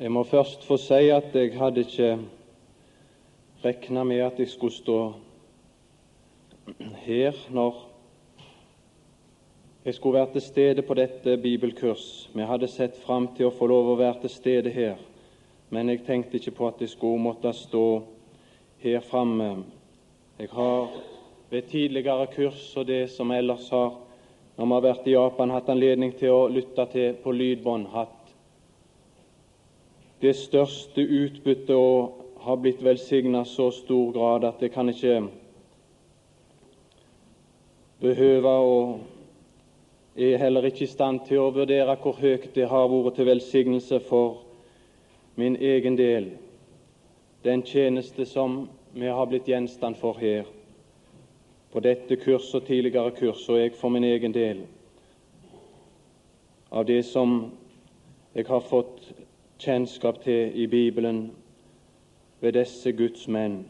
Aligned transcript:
Jeg 0.00 0.12
må 0.12 0.22
først 0.28 0.64
få 0.68 0.76
si 0.76 1.06
at 1.08 1.32
jeg 1.32 1.54
hadde 1.56 1.80
ikke 1.80 2.18
regna 3.64 4.02
med 4.04 4.18
at 4.20 4.38
jeg 4.38 4.48
skulle 4.52 4.74
stå 4.74 4.96
her 7.00 7.38
når 7.50 7.78
jeg 9.86 9.94
skulle 9.94 10.18
være 10.18 10.32
til 10.32 10.42
stede 10.44 10.82
på 10.82 10.94
dette 10.94 11.38
bibelkurs. 11.40 12.30
Vi 12.34 12.44
hadde 12.44 12.68
sett 12.68 12.98
fram 13.06 13.30
til 13.38 13.48
å 13.48 13.54
få 13.56 13.70
lov 13.72 13.88
å 13.88 13.96
være 13.96 14.18
til 14.26 14.34
stede 14.34 14.74
her, 14.74 15.00
men 15.72 15.88
jeg 15.88 16.04
tenkte 16.04 16.36
ikke 16.36 16.54
på 16.58 16.68
at 16.68 16.84
jeg 16.84 16.92
skulle 16.92 17.22
måtte 17.30 17.54
stå 17.56 17.86
her 18.84 19.00
framme. 19.00 19.64
Jeg 20.36 20.52
har 20.52 20.92
ved 21.48 21.72
tidligere 21.72 22.28
kurs 22.36 22.68
og 22.76 22.84
det 22.92 23.06
som 23.14 23.32
ellers 23.32 23.70
har, 23.72 23.96
når 24.58 24.66
vi 24.66 24.76
har 24.76 24.86
vært 24.90 25.08
i 25.08 25.16
Japan, 25.16 25.56
hatt 25.56 25.72
anledning 25.72 26.12
til 26.20 26.36
å 26.36 26.46
lytte 26.52 26.84
til 26.92 27.16
på 27.24 27.32
lydbånd, 27.32 27.88
hatt 27.96 28.15
det 30.26 30.34
største 30.34 31.02
utbyttet 31.02 31.76
og 31.76 32.22
har 32.42 32.56
blitt 32.58 32.80
velsigna 32.82 33.44
så 33.46 33.68
stor 33.70 34.10
grad 34.14 34.44
at 34.48 34.62
jeg 34.62 34.72
kan 34.74 34.88
ikke 34.90 35.20
behøve 38.02 38.54
å 38.62 38.80
er 40.16 40.40
heller 40.40 40.64
ikke 40.64 40.86
i 40.86 40.90
stand 40.90 41.20
til 41.28 41.42
å 41.44 41.52
vurdere 41.52 41.94
hvor 42.00 42.16
høyt 42.18 42.48
det 42.56 42.66
har 42.70 42.88
vært 42.88 43.18
til 43.18 43.28
velsignelse 43.28 44.00
for 44.08 44.40
min 45.36 45.58
egen 45.60 45.98
del, 45.98 46.30
den 47.44 47.62
tjeneste 47.62 48.24
som 48.26 48.64
vi 48.96 49.12
har 49.12 49.28
blitt 49.28 49.46
gjenstand 49.46 50.00
for 50.00 50.16
her, 50.18 50.48
på 51.70 51.82
dette 51.84 52.16
kurs 52.16 52.48
og 52.56 52.64
tidligere 52.64 53.12
kurs, 53.18 53.44
og 53.52 53.60
jeg 53.60 53.76
for 53.76 53.92
min 53.92 54.08
egen 54.08 54.32
del, 54.32 54.64
av 56.72 56.88
det 56.88 57.02
som 57.04 57.36
jeg 58.34 58.48
har 58.48 58.64
fått 58.64 59.12
kjennskap 59.58 60.22
til 60.22 60.52
i 60.54 60.66
Bibelen 60.66 61.30
ved 62.40 62.52
disse 62.52 62.92
Guds 62.92 63.28
menn. 63.28 63.64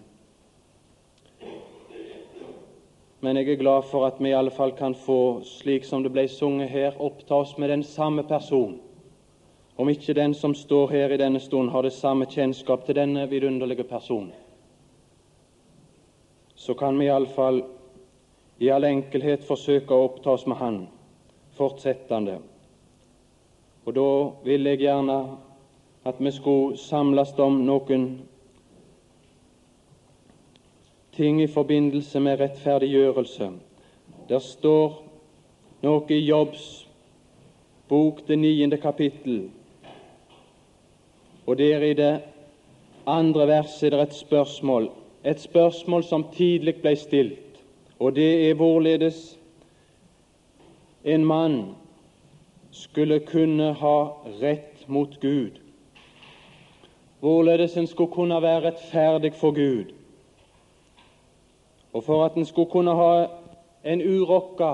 Men 3.20 3.37
jeg 3.37 3.48
er 3.51 3.61
glad 3.61 3.83
for 3.91 4.06
at 4.06 4.19
vi 4.20 4.28
i 4.28 4.37
alle 4.37 4.51
fall 4.51 4.73
kan 4.77 4.95
få, 4.95 5.43
slik 5.45 5.84
som 5.84 6.03
det 6.03 6.12
ble 6.12 6.28
sunget 6.28 6.69
her, 6.69 6.98
oppta 7.01 7.34
oss 7.34 7.56
med 7.59 7.69
den 7.69 7.83
samme 7.83 8.23
person. 8.23 8.81
Om 9.77 9.89
ikke 9.89 10.15
den 10.15 10.34
som 10.34 10.55
står 10.55 10.91
her 10.91 11.15
i 11.15 11.20
denne 11.20 11.41
stund, 11.41 11.70
har 11.70 11.83
det 11.83 11.93
samme 11.93 12.27
kjennskap 12.27 12.87
til 12.87 12.97
denne 12.97 13.28
vidunderlige 13.31 13.84
person, 13.84 14.33
så 16.55 16.75
kan 16.75 16.98
vi 16.98 17.05
i 17.05 17.12
alle 17.12 17.28
fall 17.28 17.62
i 18.59 18.69
all 18.73 18.84
enkelhet 18.84 19.45
forsøke 19.45 19.95
å 19.95 20.06
oppta 20.09 20.31
oss 20.33 20.47
med 20.47 20.56
Han 20.56 20.87
fortsettende. 21.56 22.39
Og 23.87 23.95
da 23.95 24.09
vil 24.45 24.67
jeg 24.67 24.83
gjerne 24.84 25.19
at 26.07 26.15
vi 26.19 26.31
skulle 26.31 26.77
samles 26.79 27.33
om 27.43 27.57
noen 27.67 28.05
ting 31.17 31.41
i 31.43 31.49
forbindelse 31.51 32.21
med 32.21 32.39
rettferdiggjørelse. 32.41 33.49
Der 34.29 34.39
står 34.39 35.01
noe 35.83 36.07
i 36.15 36.21
Jobbs 36.29 36.87
bok, 37.89 38.23
det 38.29 38.39
niende 38.39 38.79
kapittel, 38.79 39.49
og 41.47 41.59
der 41.59 41.83
i 41.83 41.93
det 41.99 42.12
andre 43.07 43.49
verset 43.51 43.91
er 43.91 43.97
det 43.97 44.07
et 44.09 44.17
spørsmål, 44.21 44.89
et 45.25 45.43
spørsmål 45.43 46.07
som 46.07 46.29
tidlig 46.34 46.79
ble 46.83 46.95
stilt, 46.99 47.61
og 47.99 48.15
det 48.15 48.31
er 48.47 48.55
hvorledes 48.55 49.39
en 51.05 51.25
mann 51.27 51.61
skulle 52.71 53.21
kunne 53.27 53.73
ha 53.73 53.99
rett 54.43 54.87
mot 54.87 55.21
Gud 55.23 55.66
hvorledes 57.20 57.77
en 57.77 57.86
skulle 57.86 58.12
kunne 58.12 58.42
være 58.42 58.61
rettferdig 58.67 59.34
for 59.34 59.50
Gud, 59.50 59.92
og 61.92 62.05
for 62.05 62.25
at 62.25 62.34
en 62.34 62.45
skulle 62.45 62.70
kunne 62.70 62.95
ha 62.95 63.27
en 63.84 64.03
urokka 64.03 64.72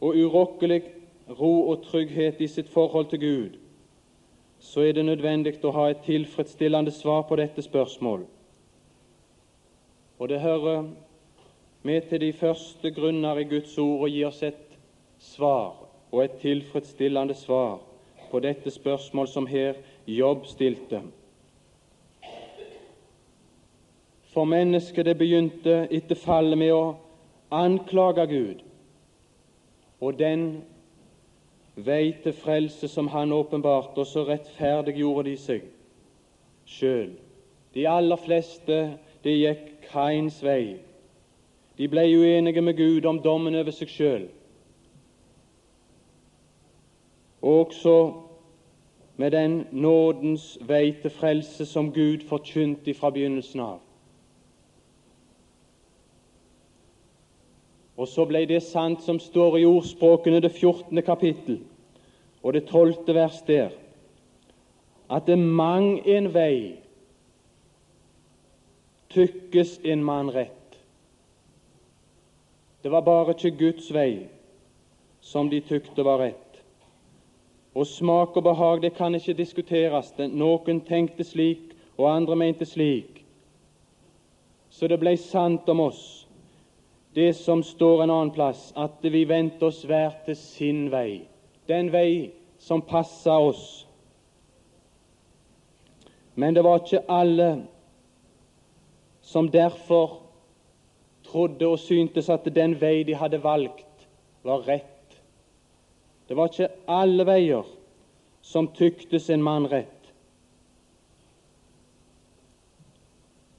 og 0.00 0.16
urokkelig 0.16 0.82
ro 1.40 1.68
og 1.68 1.82
trygghet 1.82 2.40
i 2.40 2.46
sitt 2.46 2.68
forhold 2.68 3.06
til 3.10 3.20
Gud, 3.20 3.58
så 4.58 4.80
er 4.80 4.92
det 4.92 5.04
nødvendig 5.04 5.56
å 5.64 5.70
ha 5.74 5.88
et 5.90 6.04
tilfredsstillende 6.06 6.90
svar 6.90 7.22
på 7.26 7.36
dette 7.36 7.62
spørsmål. 7.62 8.26
Og 10.18 10.28
det 10.28 10.40
hører 10.40 10.84
med 11.82 12.00
til 12.08 12.20
de 12.20 12.32
første 12.32 12.90
grunner 12.90 13.38
i 13.42 13.48
Guds 13.50 13.78
ord 13.78 14.04
å 14.06 14.10
gi 14.10 14.22
oss 14.24 14.42
et 14.42 14.76
svar, 15.18 15.74
og 16.12 16.24
et 16.24 16.36
tilfredsstillende 16.42 17.34
svar, 17.34 17.80
på 18.32 18.40
dette 18.40 18.70
spørsmål 18.72 19.28
som 19.28 19.46
her 19.46 19.76
Jobb 20.08 20.46
stilte. 20.48 21.02
For 24.32 24.48
mennesket 24.48 25.06
det 25.06 25.18
begynte 25.20 25.86
etter 25.92 26.16
fallet 26.16 26.58
med 26.58 26.72
å 26.72 26.84
anklage 27.52 28.24
Gud 28.30 28.62
og 30.02 30.16
den 30.18 30.46
vei 31.76 32.14
til 32.24 32.32
frelse 32.32 32.88
som 32.88 33.08
Han 33.08 33.32
åpenbarte, 33.32 34.00
og 34.00 34.06
så 34.06 34.24
rettferdiggjorde 34.26 35.28
de 35.30 35.36
seg 35.36 35.68
sjøl. 36.66 37.12
De 37.74 37.86
aller 37.88 38.18
fleste 38.20 38.78
det 39.24 39.36
gikk 39.36 39.68
Kains 39.92 40.40
vei. 40.44 40.80
De 41.78 41.88
ble 41.88 42.04
uenige 42.08 42.60
med 42.60 42.76
Gud 42.76 43.06
om 43.06 43.20
dommen 43.22 43.54
over 43.56 43.72
seg 43.72 43.88
sjøl. 43.88 44.26
Også 47.42 48.12
med 49.16 49.30
den 49.30 49.66
nådens 49.72 50.58
vei 50.60 50.92
til 51.02 51.10
frelse 51.10 51.66
som 51.66 51.92
Gud 51.92 52.26
forkynte 52.28 52.94
fra 52.94 53.10
begynnelsen 53.10 53.60
av. 53.60 53.80
Og 57.96 58.08
så 58.08 58.24
ble 58.26 58.44
det 58.48 58.62
sant 58.62 59.02
som 59.04 59.18
står 59.20 59.58
i 59.60 59.66
ordspråkene, 59.68 60.40
det 60.40 60.52
14. 60.52 61.02
kapittel 61.02 61.60
og 62.42 62.52
det 62.52 62.64
12. 62.66 63.14
vers 63.14 63.42
der, 63.46 63.70
at 65.10 65.26
det 65.26 65.38
mang 65.38 66.00
en 66.08 66.34
vei 66.34 66.78
tykkes 69.12 69.80
en 69.84 70.04
mann 70.04 70.30
rett. 70.34 70.78
Det 72.82 72.90
var 72.90 73.00
bare 73.00 73.36
ikke 73.36 73.58
Guds 73.58 73.92
vei 73.94 74.26
som 75.20 75.50
de 75.50 75.60
tykte 75.60 76.02
var 76.04 76.18
rett. 76.18 76.41
Og 77.74 77.86
smak 77.86 78.36
og 78.36 78.44
behag, 78.44 78.82
det 78.82 78.94
kan 78.94 79.14
ikke 79.14 79.36
diskuteres. 79.36 80.12
Noen 80.18 80.80
tenkte 80.84 81.24
slik, 81.24 81.72
og 81.96 82.10
andre 82.16 82.36
mente 82.36 82.66
slik. 82.68 83.22
Så 84.70 84.88
det 84.88 85.00
blei 85.00 85.16
sant 85.20 85.68
om 85.68 85.80
oss, 85.84 86.26
det 87.14 87.34
som 87.36 87.62
står 87.62 88.02
en 88.02 88.10
annen 88.10 88.32
plass, 88.32 88.70
at 88.76 89.04
vi 89.04 89.24
vendte 89.28 89.68
oss 89.68 89.82
hver 89.84 90.14
til 90.24 90.36
sin 90.36 90.86
vei, 90.92 91.28
den 91.68 91.90
vei 91.92 92.32
som 92.58 92.80
passa 92.80 93.36
oss. 93.38 93.86
Men 96.34 96.56
det 96.56 96.64
var 96.64 96.80
ikke 96.80 97.04
alle 97.08 97.50
som 99.20 99.50
derfor 99.52 100.22
trodde 101.28 101.68
og 101.68 101.78
syntes 101.78 102.30
at 102.32 102.48
den 102.54 102.78
vei 102.80 103.02
de 103.04 103.14
hadde 103.16 103.42
valgt, 103.44 104.08
var 104.42 104.64
rett 104.66 104.91
det 106.32 106.36
var 106.36 106.48
ikke 106.48 106.68
alle 106.88 107.26
veier 107.28 107.66
som 108.40 108.70
tyktes 108.72 109.26
en 109.30 109.42
mann 109.44 109.66
rett. 109.68 110.06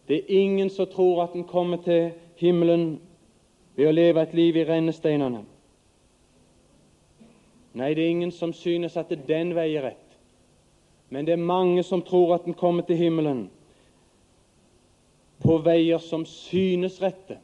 Det 0.09 0.17
er 0.17 0.31
ingen 0.41 0.71
som 0.73 0.89
tror 0.89 1.21
at 1.21 1.35
en 1.37 1.45
kommer 1.45 1.77
til 1.85 2.15
himmelen 2.41 2.95
ved 3.77 3.91
å 3.91 3.93
leve 3.93 4.23
et 4.25 4.33
liv 4.33 4.57
i 4.57 4.65
rennesteinene. 4.65 5.43
Nei, 7.77 7.91
det 7.93 8.07
er 8.07 8.09
ingen 8.15 8.33
som 8.33 8.57
synes 8.57 8.97
at 8.97 9.13
det 9.13 9.19
er 9.21 9.29
den 9.29 9.53
vei 9.53 9.67
er 9.77 9.91
rett. 9.91 10.17
Men 11.13 11.29
det 11.29 11.37
er 11.37 11.45
mange 11.53 11.85
som 11.85 12.01
tror 12.01 12.39
at 12.39 12.49
en 12.49 12.57
kommer 12.57 12.89
til 12.89 12.97
himmelen 12.97 13.51
på 15.45 15.61
veier 15.61 16.01
som 16.01 16.25
synes 16.25 16.97
rette. 17.05 17.37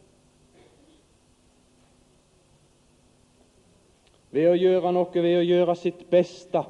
Ved 4.31 4.49
å 4.49 4.57
gjøre 4.57 4.91
noe, 4.93 5.09
ved 5.13 5.39
å 5.39 5.45
gjøre 5.45 5.75
sitt 5.77 6.03
beste. 6.11 6.61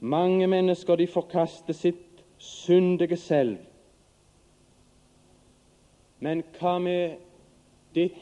Mange 0.00 0.46
mennesker 0.48 0.96
de 0.96 1.06
forkaster 1.10 1.76
sitt 1.76 2.22
syndige 2.40 3.18
selv. 3.20 3.58
Men 6.20 6.42
hva 6.56 6.78
med 6.80 7.18
ditt 7.96 8.16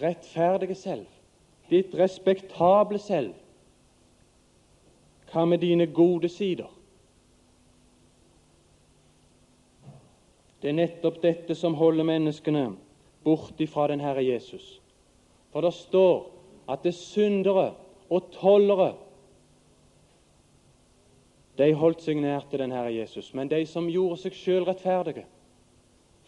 rettferdige 0.00 0.74
selv, 0.78 1.06
ditt 1.70 1.94
respektable 1.98 2.98
selv? 3.02 3.34
Hva 5.30 5.44
med 5.44 5.62
dine 5.62 5.86
gode 5.86 6.30
sider? 6.30 6.70
Det 10.62 10.72
er 10.72 10.78
nettopp 10.80 11.20
dette 11.22 11.54
som 11.54 11.74
holder 11.78 12.06
menneskene 12.06 12.66
bort 13.26 13.60
ifra 13.60 13.88
den 13.90 14.00
Herre 14.00 14.22
Jesus. 14.22 14.78
For 15.50 15.66
det 15.66 15.74
står 15.74 16.30
at 16.70 16.84
det 16.86 16.94
syndere 16.94 17.72
og 18.10 18.30
tollere 18.38 18.94
de 21.58 21.72
holdt 21.74 22.04
seg 22.04 22.20
nær 22.20 22.44
til 22.50 22.60
den 22.60 22.74
Herre 22.74 22.92
Jesus. 22.94 23.32
Men 23.34 23.50
de 23.50 23.62
som 23.66 23.88
gjorde 23.90 24.20
seg 24.20 24.36
sjøl 24.36 24.66
rettferdige, 24.68 25.24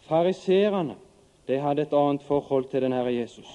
fariserene, 0.09 0.97
de 1.47 1.59
hadde 1.61 1.85
et 1.85 1.93
annet 1.93 2.25
forhold 2.25 2.67
til 2.69 2.81
den 2.81 2.93
Herre 2.93 3.13
Jesus. 3.13 3.49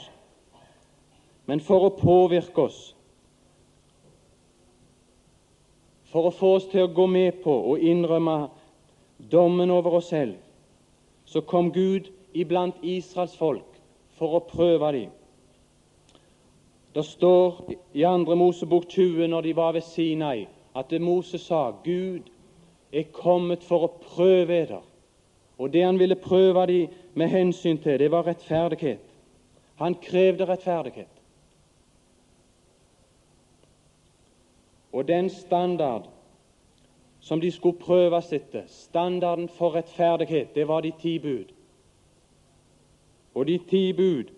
Men 1.47 1.61
for 1.61 1.85
å 1.85 1.97
påvirke 1.99 2.65
oss, 2.65 2.81
for 6.15 6.31
å 6.31 6.35
få 6.35 6.55
oss 6.61 6.71
til 6.71 6.87
å 6.87 6.93
gå 6.95 7.09
med 7.11 7.43
på 7.43 7.53
og 7.73 7.83
innrømme 7.83 8.39
dommen 9.31 9.71
over 9.75 9.99
oss 9.99 10.13
selv, 10.15 10.39
så 11.27 11.43
kom 11.43 11.73
Gud 11.75 12.14
iblant 12.35 12.83
Israels 12.83 13.37
folk 13.37 13.79
for 14.19 14.37
å 14.39 14.47
prøve 14.47 14.93
dem. 14.93 15.13
Det 16.95 17.05
står 17.05 17.71
i 17.71 18.03
2. 18.03 18.37
Mosebok 18.39 18.87
20, 18.89 19.27
når 19.27 19.41
de 19.41 19.57
var 19.57 19.73
ved 19.73 19.83
Sinai, 19.83 20.47
at 20.75 20.93
Moses 21.01 21.43
sa 21.43 21.71
Gud 21.85 22.31
er 22.93 23.11
kommet 23.13 23.65
for 23.67 23.87
å 23.87 23.95
prøve 24.03 24.55
eder. 24.55 24.83
Og 25.59 25.73
det 25.73 25.83
han 25.85 25.99
ville 25.99 26.19
prøve 26.19 26.67
dem 26.67 26.95
med 27.15 27.29
hensyn 27.29 27.79
til, 27.79 27.99
det 27.99 28.11
var 28.11 28.27
rettferdighet. 28.27 29.03
Han 29.79 29.95
krevde 29.95 30.47
rettferdighet. 30.47 31.11
Og 34.93 35.09
den 35.09 35.31
standard 35.31 36.07
som 37.21 37.41
de 37.41 37.51
skulle 37.51 37.79
prøves 37.79 38.33
etter, 38.33 38.63
standarden 38.69 39.49
for 39.49 39.75
rettferdighet, 39.75 40.55
det 40.55 40.69
var 40.69 40.81
de 40.81 40.93
ti 41.01 41.19
bud. 41.19 41.51
Og 43.35 43.47
de 43.47 43.59
ti 43.71 43.93
bud, 43.93 44.31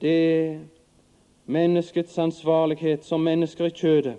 det 0.00 0.16
er 0.16 0.58
menneskets 1.46 2.18
ansvarlighet 2.18 3.04
som 3.04 3.20
mennesker 3.20 3.68
i 3.68 3.76
kjødet 3.76 4.16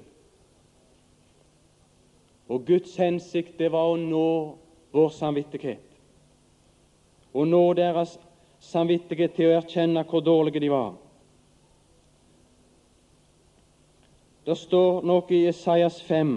og 2.52 2.66
Guds 2.66 2.96
hensikt 3.00 3.60
det 3.60 3.70
var 3.72 3.94
å 3.94 4.00
nå 4.00 4.28
vår 4.92 5.12
samvittighet. 5.16 5.86
Å 7.32 7.46
nå 7.48 7.62
deres 7.80 8.18
samvittighet 8.60 9.38
til 9.38 9.48
å 9.48 9.60
erkjenne 9.62 10.04
hvor 10.10 10.24
dårlige 10.26 10.60
de 10.60 10.72
var. 10.74 10.90
Det 14.44 14.58
står 14.60 15.00
noe 15.08 15.24
i 15.32 15.46
Esaias 15.48 16.02
5 16.04 16.34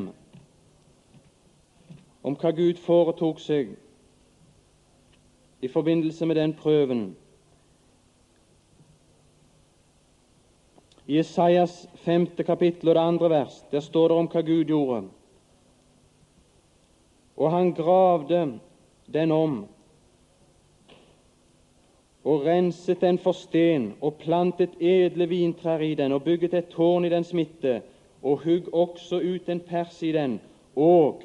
om 2.25 2.37
hva 2.39 2.53
Gud 2.55 2.79
foretok 2.85 3.43
seg 3.43 3.75
i 5.65 5.69
forbindelse 5.69 6.27
med 6.27 6.35
den 6.35 6.53
prøven. 6.55 7.17
I 11.07 11.19
Isaias 11.19 11.89
femte 11.95 12.45
kapittel 12.45 12.89
og 12.89 12.95
det 12.95 13.01
andre 13.01 13.31
vers 13.31 13.65
der 13.71 13.81
står 13.81 14.09
det 14.09 14.17
om 14.17 14.29
hva 14.33 14.41
Gud 14.41 14.65
gjorde 14.65 15.03
og 17.37 17.51
han 17.53 17.73
gravde 17.75 18.61
den 19.13 19.33
om 19.33 19.67
og 22.25 22.47
renset 22.47 23.01
den 23.01 23.19
for 23.19 23.37
sten 23.37 23.93
og 24.01 24.17
plantet 24.21 24.77
edle 24.81 25.29
vintrær 25.29 25.85
i 25.85 25.95
den 25.95 26.13
og 26.13 26.25
bygget 26.25 26.55
et 26.55 26.73
tårn 26.73 27.05
i 27.05 27.13
dens 27.13 27.33
midte 27.37 27.83
og 28.23 28.45
hugg 28.45 28.73
også 28.73 29.21
ut 29.21 29.49
en 29.49 29.61
pers 29.61 30.03
i 30.03 30.13
den 30.13 30.41
og 30.77 31.23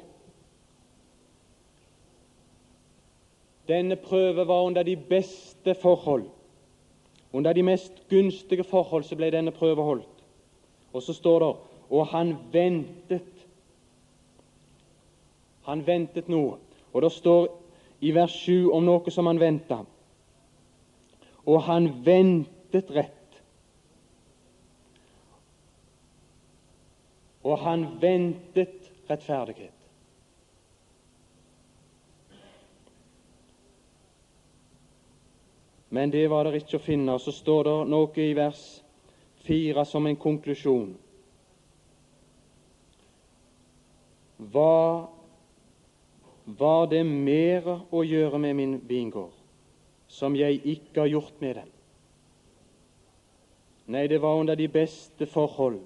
Denne 3.70 3.96
prøve 3.96 4.46
var 4.48 4.64
under 4.66 4.82
de 4.82 4.96
beste 4.96 5.74
forhold. 5.78 6.26
Under 7.32 7.52
de 7.54 7.62
mest 7.62 8.02
gunstige 8.10 8.64
forhold 8.66 9.06
så 9.06 9.16
ble 9.16 9.30
denne 9.30 9.54
prøve 9.54 9.84
holdt. 9.86 10.24
Og 10.92 11.02
så 11.06 11.14
står 11.14 11.38
det 11.44 11.52
og 11.90 12.06
han 12.06 12.36
ventet 12.52 13.40
han 15.70 15.86
ventet 15.86 16.28
noe. 16.28 16.58
Og 16.92 17.04
det 17.04 17.12
står 17.14 17.48
i 18.02 18.12
vers 18.16 18.34
7 18.42 18.70
om 18.74 18.84
noe 18.86 19.12
som 19.12 19.28
han 19.30 19.40
venta. 19.40 19.82
Og 21.46 21.62
han 21.66 21.90
ventet 22.04 22.90
rett. 22.94 23.16
Og 27.44 27.58
han 27.62 27.86
ventet 28.02 28.90
rettferdighet. 29.08 29.79
Men 35.90 36.10
det 36.10 36.28
var 36.30 36.46
det 36.46 36.62
ikke 36.62 36.78
å 36.78 36.84
finne. 36.84 37.18
Så 37.18 37.34
står 37.34 37.66
det 37.66 37.76
noe 37.90 38.22
i 38.22 38.32
vers 38.38 38.62
4 39.46 39.84
som 39.84 40.06
en 40.06 40.18
konklusjon. 40.18 40.92
Hva 44.50 45.08
var 46.58 46.86
det 46.90 47.02
mer 47.06 47.66
å 47.90 48.02
gjøre 48.04 48.38
med 48.38 48.56
min 48.56 48.78
vingård 48.88 49.36
som 50.10 50.34
jeg 50.34 50.58
ikke 50.66 51.04
har 51.04 51.10
gjort 51.12 51.36
med 51.40 51.54
den. 51.60 51.68
Nei, 53.90 54.06
det 54.10 54.18
var 54.22 54.40
under 54.40 54.58
de 54.58 54.66
beste 54.68 55.26
forhold. 55.26 55.80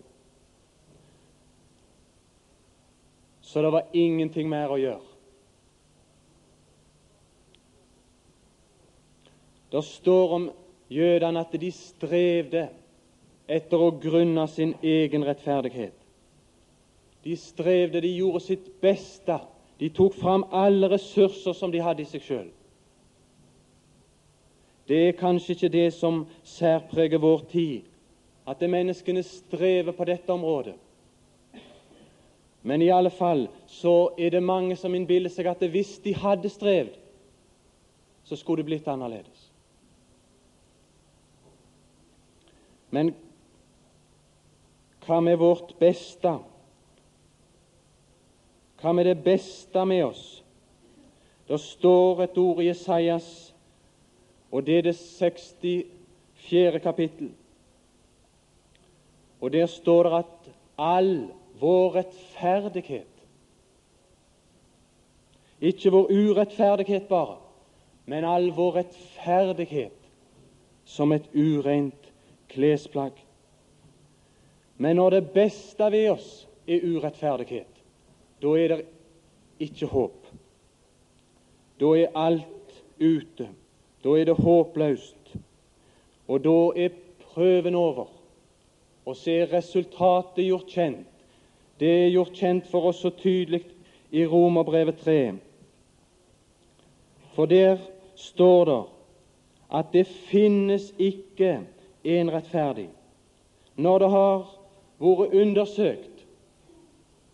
Så 3.44 3.62
det 3.62 3.72
var 3.72 3.92
ingenting 3.92 4.48
mer 4.48 4.72
å 4.72 4.80
gjøre. 4.80 5.13
Det 9.74 9.82
står 9.82 10.34
om 10.36 10.44
jødene 10.90 11.40
at 11.42 11.54
de 11.58 11.70
strevde 11.74 12.68
etter 13.50 13.80
å 13.82 13.90
grunne 13.98 14.46
sin 14.48 14.76
egen 14.78 15.26
rettferdighet. 15.26 15.96
De 17.24 17.34
strevde, 17.40 17.98
de 18.04 18.12
gjorde 18.14 18.44
sitt 18.44 18.68
beste 18.84 19.40
de 19.80 19.88
tok 19.90 20.14
fram 20.14 20.44
alle 20.54 20.88
ressurser 20.92 21.52
som 21.52 21.72
de 21.72 21.82
hadde 21.82 22.04
i 22.04 22.08
seg 22.08 22.22
sjøl. 22.22 22.46
Det 24.86 25.00
er 25.08 25.18
kanskje 25.18 25.56
ikke 25.56 25.72
det 25.72 25.88
som 25.96 26.22
særpreger 26.46 27.18
vår 27.18 27.46
tid, 27.50 27.88
at 28.46 28.60
det 28.60 28.68
menneskene 28.70 29.24
strever 29.26 29.96
på 29.96 30.06
dette 30.06 30.30
området. 30.32 30.76
Men 32.62 32.82
i 32.84 32.92
alle 32.92 33.10
fall 33.10 33.48
så 33.68 34.14
er 34.16 34.30
det 34.30 34.44
mange 34.44 34.76
som 34.76 34.94
innbiller 34.94 35.32
seg 35.32 35.48
at 35.50 35.64
hvis 35.72 35.98
de 36.04 36.14
hadde 36.16 36.52
strevd, 36.52 36.94
så 38.24 38.36
skulle 38.40 38.62
det 38.62 38.70
blitt 38.70 38.88
annerledes. 38.88 39.33
Men 42.94 43.10
hva 45.04 45.20
med 45.20 45.38
vårt 45.40 45.74
beste? 45.80 46.36
Hva 48.80 48.92
med 48.92 49.08
det 49.08 49.18
beste 49.24 49.84
med 49.88 50.04
oss? 50.06 50.24
Det 51.48 51.58
står 51.60 52.22
et 52.24 52.38
ord 52.40 52.62
i 52.62 52.68
Jesajas, 52.70 53.28
og 54.52 54.64
det 54.66 54.78
er 54.78 54.86
det 54.86 54.96
64. 54.96 56.80
kapittel. 56.80 57.32
Og 59.40 59.52
der 59.52 59.66
står 59.66 60.02
det 60.08 60.14
at 60.22 60.52
all 60.78 61.10
vår 61.60 61.96
rettferdighet 61.98 63.10
Ikke 65.60 65.90
vår 65.90 66.10
urettferdighet 66.12 67.08
bare, 67.08 67.36
men 68.06 68.24
all 68.24 68.50
vår 68.52 68.72
rettferdighet 68.80 70.10
som 70.84 71.12
et 71.12 71.28
ureint 71.34 72.03
klesplagg. 72.54 73.18
Men 74.76 74.96
når 74.96 75.10
det 75.10 75.30
beste 75.34 75.90
ved 75.92 76.10
oss 76.10 76.28
er 76.66 76.82
urettferdighet, 76.82 77.70
da 78.42 78.54
er 78.58 78.68
det 78.74 78.80
ikke 79.62 79.86
håp. 79.86 80.26
Da 81.80 81.92
er 81.98 82.14
alt 82.14 82.82
ute. 83.00 83.48
Da 84.04 84.16
er 84.18 84.24
det 84.28 84.36
håpløst. 84.36 85.36
Og 86.28 86.44
da 86.44 86.58
er 86.76 86.94
prøven 87.34 87.74
over. 87.74 88.06
Og 89.06 89.16
så 89.16 89.30
er 89.30 89.52
resultatet 89.52 90.46
gjort 90.46 90.70
kjent. 90.70 91.10
Det 91.80 91.90
er 91.90 92.12
gjort 92.14 92.36
kjent 92.38 92.68
for 92.70 92.88
oss 92.88 93.02
så 93.02 93.10
tydelig 93.10 93.64
i 94.14 94.26
Romerbrevet 94.26 95.00
3. 95.02 95.34
For 97.34 97.50
der 97.50 97.78
står 98.14 98.64
det 98.64 98.82
at 99.74 99.86
det 99.92 100.06
finnes 100.06 100.92
ikke 100.98 101.58
en 102.04 102.30
rettferdig. 102.32 102.88
Når 103.76 103.98
det 103.98 104.10
har 104.10 104.44
vært 105.02 105.34
undersøkt 105.34 106.14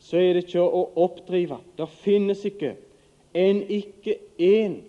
så 0.01 0.17
er 0.17 0.35
det 0.35 0.47
ikke 0.47 0.63
å 0.65 0.87
oppdrive. 1.05 1.61
Det 1.77 1.87
finnes 2.01 2.41
ikke 2.49 2.75
en 3.37 3.61
ikke 3.69 4.17
én. 4.41 4.81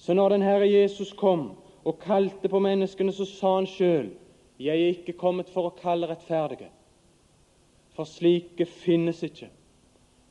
Så 0.00 0.14
når 0.14 0.36
den 0.36 0.46
Herre 0.46 0.68
Jesus 0.70 1.12
kom 1.12 1.50
og 1.84 1.98
kalte 2.00 2.48
på 2.48 2.60
menneskene, 2.62 3.12
så 3.12 3.26
sa 3.28 3.56
han 3.58 3.68
sjøl 3.68 4.12
jeg 4.60 4.76
er 4.76 4.92
ikke 4.92 5.16
kommet 5.16 5.48
for 5.48 5.70
å 5.70 5.72
kalle 5.72 6.04
rettferdige, 6.10 6.66
for 7.96 8.04
slike 8.04 8.66
finnes 8.68 9.22
ikke. 9.24 9.48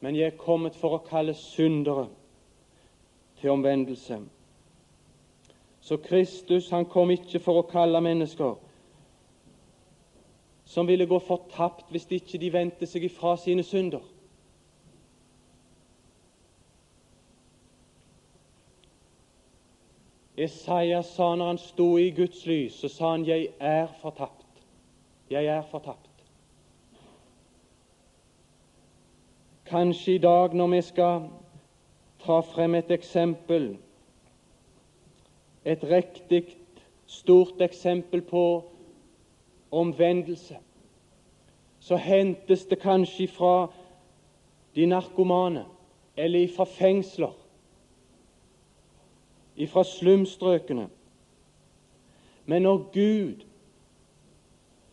Men 0.06 0.16
jeg 0.16 0.30
er 0.30 0.38
kommet 0.38 0.78
for 0.78 0.94
å 0.96 1.02
kalle 1.02 1.34
syndere 1.34 2.06
til 3.42 3.56
omvendelse. 3.56 4.20
Så 5.82 5.98
Kristus 5.98 6.70
han 6.70 6.86
kom 6.86 7.12
ikke 7.12 7.40
for 7.40 7.62
å 7.62 7.68
kalle 7.70 8.02
mennesker 8.02 8.58
som 10.70 10.88
ville 10.88 11.06
gå 11.10 11.18
fortapt 11.20 11.88
hvis 11.90 12.06
ikke 12.14 12.38
de 12.38 12.52
vendte 12.54 12.86
seg 12.86 13.08
ifra 13.08 13.32
sine 13.42 13.64
synder. 13.66 14.04
Isaiah 20.38 21.02
sa 21.04 21.32
når 21.36 21.50
han 21.52 21.62
sto 21.64 21.88
i 21.98 22.12
Guds 22.16 22.46
lys, 22.46 22.78
så 22.80 22.88
sa 22.88 23.12
han 23.12 23.26
'Jeg 23.26 23.48
er 23.60 23.88
fortapt'. 24.02 24.62
Jeg 25.30 25.46
er 25.46 25.62
fortapt. 25.62 26.10
Kanskje 29.66 30.14
i 30.14 30.18
dag 30.18 30.54
når 30.54 30.68
vi 30.68 30.82
skal 30.82 31.30
ta 32.20 32.40
frem 32.42 32.76
et 32.76 32.92
eksempel, 32.92 33.78
et 35.66 35.84
riktig 35.84 36.58
stort 37.06 37.62
eksempel 37.62 38.22
på 38.22 38.64
omvendelse, 39.72 40.58
så 41.80 41.96
hentes 41.96 42.66
det 42.66 42.80
kanskje 42.80 43.28
fra 43.28 43.68
de 44.76 44.86
narkomane 44.86 45.66
eller 46.18 46.48
fra 46.56 46.64
fengsler 46.64 47.36
ifra 49.60 49.84
slumstrøkene. 49.84 50.90
Men 52.46 52.62
når 52.62 52.78
Gud 52.94 53.46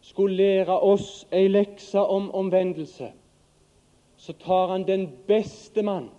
skulle 0.00 0.36
lære 0.36 0.80
oss 0.80 1.26
ei 1.32 1.48
lekse 1.48 2.00
om 2.00 2.30
omvendelse, 2.34 3.12
så 4.16 4.32
tar 4.32 4.66
han 4.72 4.86
den 4.86 5.08
beste 5.26 5.82
mann 5.82 6.10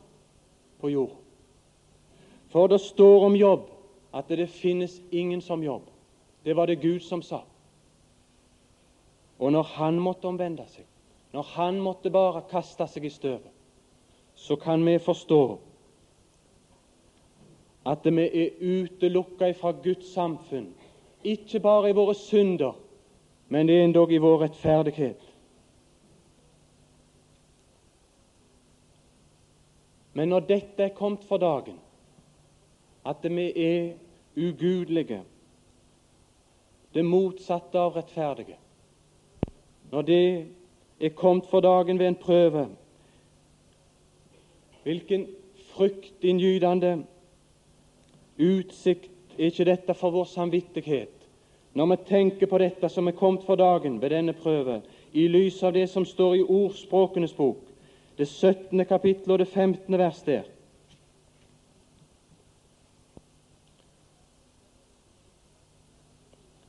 på 0.79 0.89
jord. 0.89 1.15
For 2.47 2.67
det 2.67 2.81
står 2.81 3.25
om 3.25 3.35
jobb 3.35 3.69
at 4.13 4.27
det 4.29 4.49
finnes 4.49 5.01
ingen 5.11 5.41
som 5.41 5.63
jobb. 5.63 5.89
Det 6.43 6.55
var 6.55 6.67
det 6.67 6.81
Gud 6.81 6.99
som 6.99 7.21
sa. 7.21 7.41
Og 9.39 9.51
når 9.51 9.63
han 9.63 9.99
måtte 9.99 10.27
omvende 10.27 10.65
seg, 10.71 10.85
når 11.33 11.43
han 11.53 11.79
måtte 11.83 12.09
bare 12.09 12.45
kaste 12.49 12.87
seg 12.87 13.05
i 13.05 13.13
støvet, 13.13 13.53
så 14.35 14.55
kan 14.55 14.85
vi 14.85 14.97
forstå 14.99 15.41
at 17.87 18.05
vi 18.05 18.25
er 18.25 18.57
utelukka 18.59 19.51
fra 19.55 19.71
Guds 19.83 20.09
samfunn, 20.13 20.73
ikke 21.23 21.59
bare 21.59 21.89
i 21.89 21.95
våre 21.95 22.15
synder, 22.15 22.75
men 23.47 23.67
det 23.67 23.77
er 23.77 23.85
endog 23.87 24.11
i 24.11 24.19
vår 24.21 24.41
rettferdighet. 24.43 25.21
Men 30.17 30.33
når 30.33 30.47
dette 30.49 30.83
er 30.83 30.95
kommet 30.97 31.23
for 31.29 31.37
dagen, 31.37 31.77
at 33.07 33.23
vi 33.23 33.47
er 33.55 33.93
ugudelige, 34.37 35.21
det 36.93 37.05
motsatte 37.05 37.79
av 37.79 37.95
rettferdige 37.97 38.55
Når 39.91 40.01
det 40.01 40.47
er 40.99 41.13
kommet 41.15 41.45
for 41.45 41.61
dagen 41.61 41.99
ved 41.99 42.07
en 42.07 42.15
prøve, 42.15 42.67
hvilken 44.83 45.27
fryktinngytende 45.75 47.05
utsikt 48.39 49.37
er 49.37 49.51
ikke 49.51 49.65
dette 49.65 49.93
for 49.93 50.11
vår 50.11 50.27
samvittighet 50.31 51.17
når 51.77 51.85
vi 51.85 51.97
tenker 52.09 52.49
på 52.49 52.57
dette 52.57 52.89
som 52.89 53.07
er 53.07 53.13
kommet 53.13 53.43
for 53.45 53.59
dagen 53.59 53.99
ved 54.01 54.09
denne 54.09 54.33
prøve, 54.33 54.79
i 55.13 55.27
lys 55.29 55.59
av 55.63 55.75
det 55.75 55.85
som 55.91 56.05
står 56.05 56.39
i 56.39 56.41
Ordspråkenes 56.41 57.35
bok, 57.37 57.59
det 58.17 58.25
17. 58.25 58.81
kapittel 58.89 59.35
og 59.35 59.39
det 59.43 59.47
15. 59.47 59.97
vers 59.97 60.23
der. 60.25 60.47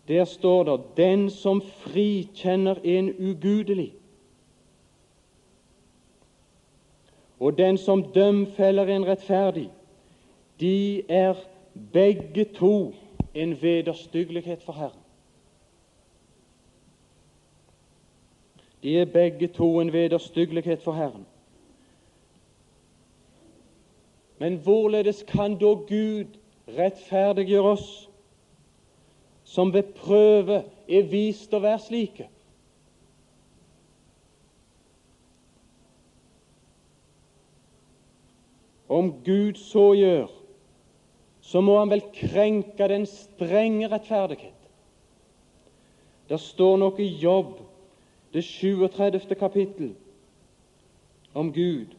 Der 0.09 0.25
står 0.25 0.65
det 0.65 0.97
'Den 0.97 1.31
som 1.31 1.62
frikjenner 1.62 2.75
en 2.85 3.09
ugudelig', 3.09 3.93
og 7.41 7.59
'den 7.59 7.79
som 7.79 8.12
dømfeller 8.12 8.85
en 8.85 9.07
rettferdig', 9.07 9.71
de 10.61 11.11
er 11.11 11.35
begge 11.93 12.45
to 12.45 12.95
en 13.35 13.62
vederstyggelighet 13.62 14.62
for 14.62 14.73
Herren. 14.73 15.00
De 18.83 18.99
er 18.99 19.05
begge 19.05 19.47
to 19.47 19.81
en 19.81 19.93
vederstyggelighet 19.93 20.83
for 20.83 20.93
Herren. 20.93 21.27
Men 24.38 24.57
hvorledes 24.57 25.23
kan 25.23 25.59
da 25.59 25.67
Gud 25.67 26.25
rettferdiggjøre 26.69 27.71
oss, 27.71 28.08
som 29.49 29.73
ved 29.73 29.95
prøve 29.97 30.62
er 30.88 31.07
vist 31.09 31.55
å 31.57 31.61
være 31.64 31.81
slike? 31.81 32.26
Om 38.88 39.09
Gud 39.25 39.57
så 39.61 39.87
gjør, 39.97 40.28
så 41.40 41.61
må 41.64 41.78
han 41.78 41.93
vel 41.93 42.05
krenke 42.12 42.88
den 42.93 43.07
strenge 43.09 43.88
rettferdighet. 43.88 44.69
Det 46.28 46.40
står 46.40 46.76
noe 46.81 47.00
i 47.00 47.09
Jobb, 47.21 47.55
det 48.37 48.45
37. 48.45 49.33
kapittel, 49.40 49.95
om 51.33 51.52
Gud. 51.52 51.97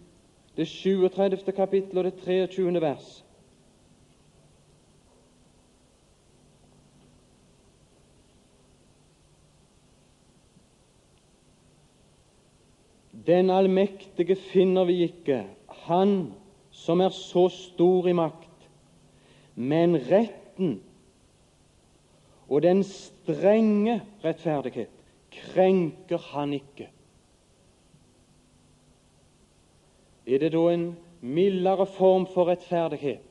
Det 0.58 0.68
37. 0.68 1.50
kapittel 1.58 1.98
og 1.98 2.06
det 2.06 2.14
23. 2.22 2.82
vers. 2.82 3.10
Den 13.30 13.52
allmektige 13.54 14.36
finner 14.50 14.90
vi 14.90 15.04
ikke, 15.06 15.44
Han 15.86 16.34
som 16.72 17.02
er 17.02 17.14
så 17.14 17.48
stor 17.54 18.08
i 18.10 18.14
makt 18.14 18.50
men 19.60 19.98
retten 20.08 20.78
og 22.48 22.62
den 22.64 22.80
strenge 22.88 24.00
rettferdighet 24.24 24.94
krenker 25.36 26.22
han 26.32 26.54
ikke. 26.56 26.88
Er 30.26 30.40
det 30.40 30.54
da 30.56 30.64
en 30.72 30.88
mildere 31.22 31.86
form 31.86 32.26
for 32.32 32.48
rettferdighet 32.48 33.26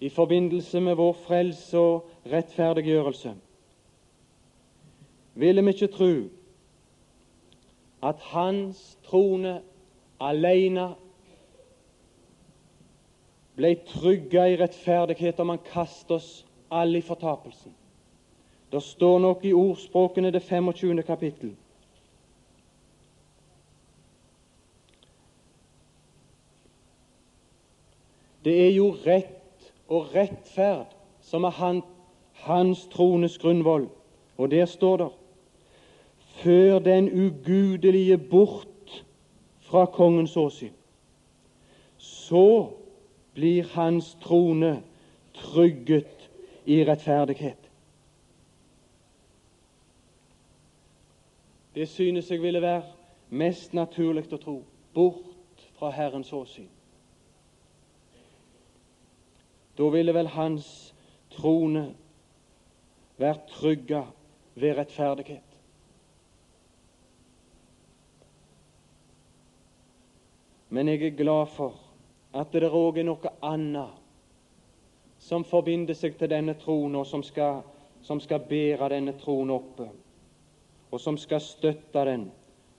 i 0.00 0.08
forbindelse 0.08 0.80
med 0.80 0.94
vår 0.94 1.12
frelse 1.26 1.78
og 1.78 2.30
rettferdiggjørelse? 2.30 3.34
Ville 5.34 5.64
vi 5.64 5.74
ikke 5.74 5.90
tro 5.96 6.12
at 8.02 8.20
Hans 8.32 8.98
trone 9.04 9.60
alene 10.20 10.86
ble 13.56 13.74
trygga 13.88 14.46
i 14.48 14.56
rettferdighet 14.60 15.40
om 15.40 15.52
han 15.52 15.64
kaster 15.72 16.16
oss 16.16 16.30
alle 16.72 16.98
i 16.98 17.04
fortapelsen. 17.04 17.74
Det 18.72 18.82
står 18.82 19.18
nok 19.18 19.44
i 19.44 19.52
ordspråkene 19.52 20.30
det 20.30 20.42
25. 20.42 21.02
kapittel. 21.02 21.52
Det 28.44 28.54
er 28.66 28.70
jo 28.72 28.92
rett 29.04 29.72
og 29.88 30.14
rettferd 30.14 30.94
som 31.20 31.44
er 31.44 31.56
han, 31.58 31.82
hans 32.46 32.86
trones 32.88 33.36
grunnvoll. 33.38 33.90
Og 34.38 34.50
der 34.50 34.64
står 34.66 34.96
det 34.96 35.08
Før 36.30 36.78
den 36.78 37.10
ugudelige 37.26 38.18
bort 38.18 39.04
fra 39.60 39.86
kongens 39.86 40.36
åsyn, 40.36 40.72
så 41.98 42.70
blir 43.34 43.64
hans 43.74 44.16
trone 44.22 44.82
trygget 45.34 46.30
i 46.66 46.84
rettferdighet. 46.84 47.70
Det 51.74 51.88
synes 51.88 52.30
jeg 52.30 52.42
ville 52.42 52.62
være 52.62 52.82
mest 53.30 53.74
naturlig 53.74 54.26
å 54.32 54.38
tro 54.42 54.56
bort 54.94 55.66
fra 55.78 55.90
Herrens 55.94 56.32
åsyn. 56.32 56.68
Da 59.78 59.88
ville 59.88 60.14
vel 60.14 60.28
hans 60.34 60.66
trone 61.30 61.86
vært 63.20 63.46
trygga 63.54 64.02
ved 64.54 64.76
rettferdighet. 64.80 65.49
Men 70.70 70.88
jeg 70.88 71.02
er 71.02 71.16
glad 71.18 71.46
for 71.56 71.74
at 72.34 72.52
det 72.52 72.70
òg 72.70 73.00
er 73.00 73.08
noe 73.08 73.32
annet 73.42 73.96
som 75.20 75.44
forbinder 75.44 75.94
seg 75.98 76.14
til 76.16 76.30
denne 76.30 76.54
troen, 76.56 76.94
og 76.96 77.06
som 77.06 77.22
skal, 77.26 77.60
som 78.06 78.20
skal 78.22 78.46
bære 78.48 78.88
denne 78.94 79.16
troen 79.20 79.50
oppe, 79.50 79.88
og 80.90 81.00
som 81.00 81.18
skal 81.18 81.42
støtte 81.44 82.04
den 82.06 82.30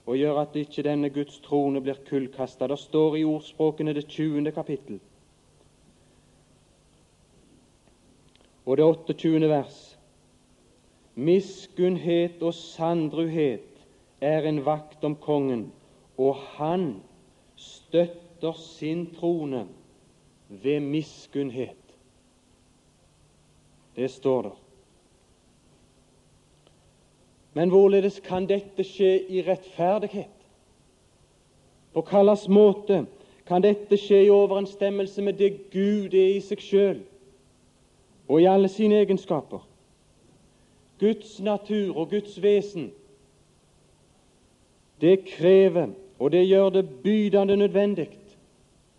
og 0.06 0.16
gjøre 0.18 0.42
at 0.42 0.56
ikke 0.58 0.82
denne 0.82 1.12
Guds 1.14 1.38
trone 1.44 1.80
blir 1.80 2.00
kullkasta. 2.08 2.66
Det 2.66 2.78
står 2.78 3.20
i 3.20 3.24
ordspråkene 3.24 3.94
det 3.94 4.08
20. 4.08 4.50
kapittel 4.50 4.98
og 8.66 8.76
det 8.76 8.84
28. 8.84 9.48
vers. 9.48 9.78
Miskunnhet 11.14 12.42
og 12.42 12.54
sandruhet 12.54 13.82
er 14.20 14.46
en 14.48 14.62
vakt 14.64 15.04
om 15.04 15.16
kongen, 15.16 15.72
og 16.16 16.38
han 16.56 17.02
støtter 17.62 18.52
sin 18.52 19.06
trone 19.14 19.66
ved 20.48 20.80
miskunnhet. 20.80 21.76
Det 23.96 24.10
står 24.10 24.42
der. 24.42 24.58
Men 27.52 27.68
hvorledes 27.68 28.20
kan 28.20 28.48
dette 28.48 28.84
skje 28.84 29.18
i 29.28 29.42
rettferdighet? 29.46 30.38
På 31.92 32.00
hvilken 32.00 32.54
måte 32.54 33.02
kan 33.46 33.62
dette 33.62 33.98
skje 34.00 34.24
i 34.24 34.30
overensstemmelse 34.32 35.22
med 35.22 35.36
det 35.36 35.50
Gud 35.72 36.14
er 36.14 36.36
i 36.36 36.40
seg 36.40 36.62
sjøl 36.64 37.02
og 38.28 38.40
i 38.40 38.48
alle 38.48 38.68
sine 38.72 39.02
egenskaper? 39.02 39.60
Guds 41.02 41.40
natur 41.40 41.96
og 41.98 42.10
Guds 42.10 42.38
vesen, 42.42 42.92
det 45.00 45.24
krever, 45.26 45.90
og 46.22 46.30
det 46.30 46.44
gjør 46.46 46.68
det 46.70 47.02
bydende 47.02 47.56
nødvendig, 47.56 48.08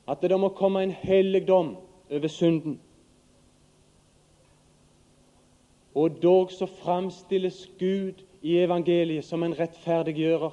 at 0.07 0.21
det 0.21 0.39
må 0.39 0.49
komme 0.49 0.81
en 0.83 0.91
helligdom 0.91 1.77
over 2.11 2.27
synden. 2.27 2.79
Og 5.95 6.17
dog 6.23 6.51
så 6.51 6.65
framstilles 6.65 7.71
Gud 7.79 8.23
i 8.41 8.57
evangeliet 8.57 9.23
som 9.23 9.43
en 9.43 9.55
rettferdiggjører 9.59 10.51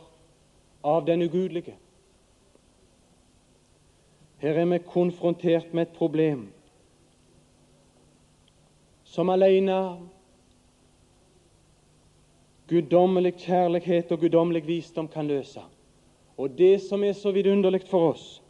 av 0.85 1.07
den 1.07 1.23
ugudelige. 1.23 1.75
Her 4.39 4.63
er 4.63 4.71
vi 4.71 4.79
konfrontert 4.79 5.75
med 5.75 5.83
et 5.89 5.99
problem 5.99 6.47
som 9.05 9.29
alene 9.29 9.81
guddommelig 12.69 13.35
kjærlighet 13.43 14.13
og 14.13 14.21
guddommelig 14.21 14.67
visdom 14.67 15.09
kan 15.09 15.27
løse. 15.27 15.67
Og 16.41 16.59
Det 16.59 16.81
som 16.81 17.05
er 17.05 17.13
så 17.13 17.31
vidunderlig 17.37 17.83
for 17.85 18.15
oss, 18.15 18.43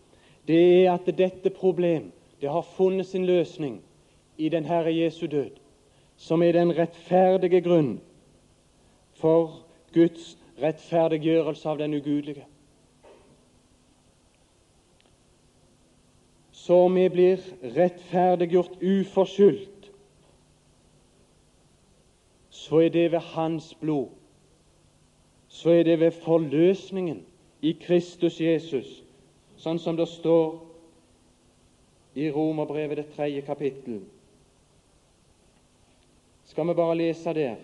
det 0.46 0.58
er 0.62 0.92
at 0.92 1.08
dette 1.18 1.50
problem 1.50 2.12
det 2.40 2.50
har 2.50 2.62
funnet 2.62 3.06
sin 3.06 3.24
løsning 3.26 3.80
i 4.38 4.48
den 4.48 4.64
Herre 4.64 4.92
Jesu 4.94 5.26
død, 5.26 5.50
som 6.16 6.42
er 6.42 6.52
den 6.52 6.70
rettferdige 6.78 7.60
grunn 7.60 7.96
for 9.18 9.56
Guds 9.94 10.36
rettferdiggjørelse 10.62 11.68
av 11.68 11.80
den 11.80 11.94
ugudelige. 11.98 12.44
Så 16.52 16.78
vi 16.94 17.08
blir 17.08 17.42
rettferdiggjort 17.74 18.78
uforskyldt, 18.82 19.90
så 22.50 22.84
er 22.86 22.94
det 22.94 23.08
ved 23.12 23.26
Hans 23.34 23.74
blod. 23.74 24.08
Så 25.48 25.70
er 25.70 25.82
det 25.82 26.00
ved 26.00 26.10
forløsningen 26.22 27.24
i 27.60 27.72
Kristus 27.80 28.40
Jesus, 28.40 29.00
sånn 29.60 29.78
som 29.78 29.96
det 29.96 30.08
står 30.08 30.58
i 32.14 32.30
Romerbrevet 32.32 33.02
det 33.02 33.10
tredje 33.14 33.42
kapittel. 33.46 34.00
Skal 36.50 36.66
vi 36.66 36.74
bare 36.74 36.96
lese 36.98 37.34
der? 37.34 37.58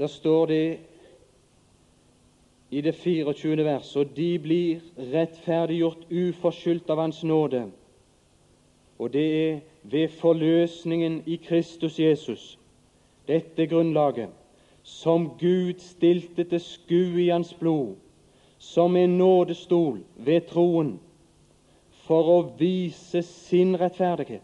Der 0.00 0.06
står 0.06 0.46
det 0.46 0.78
i 2.70 2.80
det 2.80 2.94
24. 2.94 3.64
verset 3.64 3.96
og 3.96 4.16
de 4.16 4.38
blir 4.38 4.80
rettferdiggjort 4.96 6.06
uforskyldt 6.10 6.90
av 6.90 7.02
Hans 7.02 7.22
nåde. 7.24 7.66
Og 8.98 9.12
det 9.12 9.26
er 9.48 9.60
ved 9.82 10.08
forløsningen 10.08 11.22
i 11.26 11.36
Kristus 11.36 11.98
Jesus, 11.98 12.58
dette 13.28 13.66
grunnlaget, 13.66 14.28
som 14.82 15.30
Gud 15.38 15.78
stilte 15.78 16.44
til 16.44 16.60
skue 16.60 17.24
i 17.24 17.28
Hans 17.28 17.54
blod, 17.54 17.94
som 18.58 18.96
en 18.96 19.18
nådestol 19.18 20.00
ved 20.16 20.40
troen, 20.40 21.00
for 21.90 22.26
å 22.32 22.38
vise 22.58 23.22
sin 23.22 23.76
rettferdighet. 23.80 24.42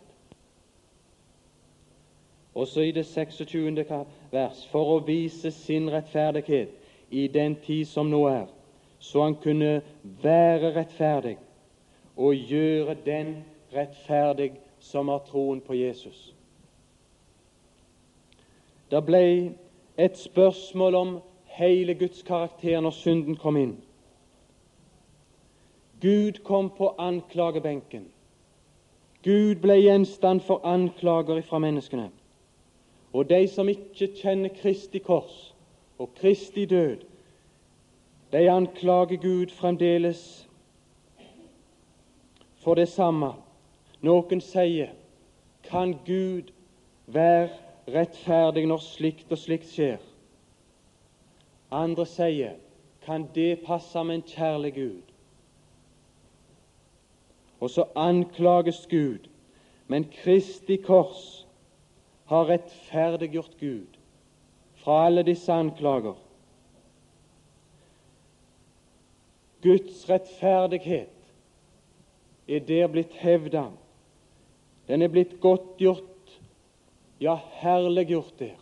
Også 2.55 2.81
i 2.81 2.93
det 2.93 3.07
26. 3.07 3.85
vers 4.33 4.67
for 4.71 4.95
å 4.95 5.01
vise 5.05 5.51
sin 5.53 5.91
rettferdighet 5.93 6.71
i 7.11 7.27
den 7.29 7.57
tid 7.67 7.85
som 7.85 8.09
nå 8.11 8.23
er, 8.31 8.47
så 8.99 9.27
han 9.27 9.37
kunne 9.43 9.83
være 10.23 10.73
rettferdig 10.79 11.37
og 12.17 12.35
gjøre 12.35 12.97
den 13.05 13.37
rettferdig 13.75 14.53
som 14.81 15.09
har 15.09 15.21
troen 15.29 15.61
på 15.61 15.75
Jesus. 15.75 16.36
Det 18.91 19.03
ble 19.07 19.55
et 19.99 20.19
spørsmål 20.19 20.95
om 20.95 21.19
hele 21.57 21.95
Guds 21.95 22.23
karakter 22.23 22.81
når 22.81 22.91
synden 22.91 23.37
kom 23.37 23.57
inn. 23.57 23.75
Gud 26.01 26.43
kom 26.45 26.71
på 26.71 26.93
anklagebenken. 26.99 28.05
Gud 29.25 29.59
ble 29.63 29.81
gjenstand 29.81 30.41
for 30.47 30.61
anklager 30.65 31.41
fra 31.43 31.59
menneskene. 31.59 32.11
Og 33.13 33.29
de 33.29 33.49
som 33.49 33.69
ikke 33.69 34.13
kjenner 34.21 34.53
Kristi 34.55 35.01
kors, 35.03 35.55
og 35.99 36.13
Kristi 36.15 36.65
død, 36.65 37.03
de 38.33 38.51
anklager 38.51 39.17
Gud 39.17 39.51
fremdeles 39.57 40.49
for 42.61 42.75
det 42.75 42.89
samme. 42.89 43.33
Noen 44.05 44.43
sier 44.45 44.93
kan 45.65 45.97
Gud 46.07 46.53
være 47.07 47.66
rettferdig 47.89 48.67
når 48.67 48.83
slikt 48.83 49.33
og 49.33 49.39
slikt 49.39 49.69
skjer? 49.71 50.03
Andre 51.71 52.07
sier 52.07 52.57
kan 53.07 53.29
det 53.35 53.63
passe 53.67 54.03
med 54.05 54.21
en 54.21 54.27
kjærlig 54.27 54.73
Gud? 54.75 55.13
Og 57.61 57.71
så 57.71 57.87
anklages 57.97 58.87
Gud, 58.91 59.29
men 59.87 60.05
Kristi 60.13 60.77
kors 60.77 61.47
har 62.27 62.49
rettferdiggjort 62.51 63.55
Gud 63.61 63.99
fra 64.83 65.07
alle 65.07 65.23
disse 65.23 65.53
anklager. 65.53 66.19
Guds 69.63 70.11
rettferdighet 70.11 71.09
er 72.49 72.61
der 72.61 72.87
blitt 72.87 73.15
hevda. 73.19 73.65
Den 74.87 75.03
er 75.03 75.11
blitt 75.11 75.41
godtgjort, 75.41 76.16
ja, 77.21 77.39
herliggjort 77.61 78.39
der. 78.39 78.57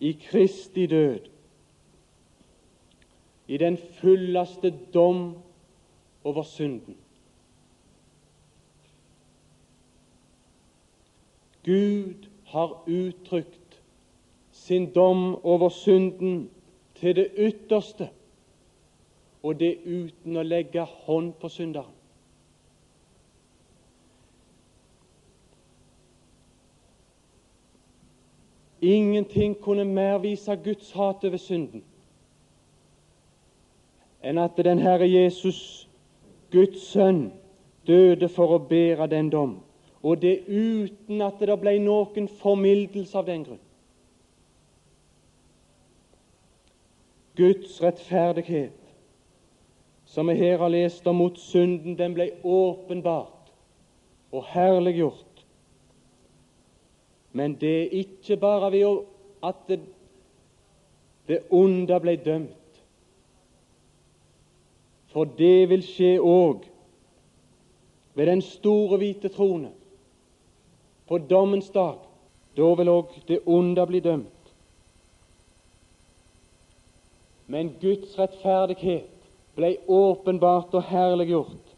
I 0.00 0.12
Kristi 0.12 0.86
død, 0.86 1.28
i 3.46 3.56
den 3.56 3.78
fulleste 4.00 4.70
dom 4.94 5.36
over 6.24 6.42
synden. 6.42 6.96
Gud 11.64 12.28
har 12.44 12.82
uttrykt 12.88 13.82
sin 14.52 14.94
dom 14.94 15.44
over 15.44 15.68
synden 15.68 16.50
til 16.94 17.16
det 17.16 17.30
ytterste, 17.36 18.08
og 19.42 19.60
det 19.60 19.76
uten 19.84 20.36
å 20.36 20.42
legge 20.42 20.84
hånd 20.84 21.32
på 21.40 21.48
synderen. 21.48 21.99
Ingenting 28.82 29.54
kunne 29.60 29.84
mer 29.84 30.18
vise 30.18 30.56
Guds 30.64 30.92
hat 30.92 31.24
over 31.24 31.36
synden 31.36 31.82
enn 34.22 34.38
at 34.38 34.56
den 34.56 34.78
Herre 34.78 35.08
Jesus, 35.08 35.88
Guds 36.52 36.82
sønn, 36.92 37.30
døde 37.86 38.28
for 38.28 38.56
å 38.56 38.60
bære 38.68 39.06
den 39.08 39.30
dom, 39.32 39.54
og 40.02 40.20
det 40.22 40.42
uten 40.48 41.22
at 41.24 41.40
det 41.40 41.56
ble 41.60 41.78
noen 41.80 42.28
formildelse 42.40 43.16
av 43.18 43.28
den 43.28 43.46
grunn. 43.46 43.62
Guds 47.40 47.78
rettferdighet, 47.80 48.76
som 50.04 50.28
vi 50.28 50.36
her 50.42 50.58
har 50.60 50.72
lest 50.74 51.06
om 51.06 51.20
mot 51.22 51.38
synden, 51.40 51.96
den 51.96 52.14
ble 52.16 52.32
åpenbart 52.44 53.52
og 54.34 54.44
herliggjort. 54.52 55.29
Men 57.32 57.54
det 57.54 57.82
er 57.82 57.88
ikke 58.02 58.36
bare 58.36 58.72
ved 58.72 59.04
at 59.42 59.54
det, 59.68 59.80
det 61.28 61.38
onde 61.50 62.00
ble 62.00 62.16
dømt. 62.16 62.82
For 65.12 65.24
det 65.38 65.68
vil 65.70 65.82
skje 65.82 66.18
òg 66.22 66.66
ved 68.14 68.26
den 68.26 68.42
store 68.42 68.98
hvite 68.98 69.28
trone. 69.28 69.70
På 71.08 71.18
dommens 71.18 71.70
dag, 71.74 71.98
da 72.56 72.74
vil 72.78 72.90
òg 72.92 73.14
det 73.28 73.40
onde 73.46 73.86
bli 73.86 74.00
dømt. 74.00 74.52
Men 77.50 77.72
Guds 77.80 78.18
rettferdighet 78.18 79.10
ble 79.56 79.76
åpenbart 79.88 80.74
og 80.78 80.86
herliggjort 80.86 81.74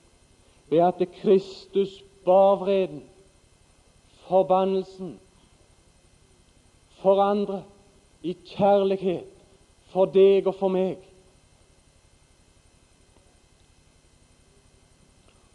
ved 0.69 0.85
at 0.85 1.01
Kristus 1.21 2.03
bar 2.25 2.59
vreden, 2.61 3.03
forbannelsen, 4.29 5.19
for 7.03 7.23
andre, 7.23 7.63
i 8.23 8.37
kjærlighet 8.47 9.27
for 9.93 10.11
deg 10.15 10.47
og 10.47 10.55
for 10.55 10.73
meg. 10.73 11.01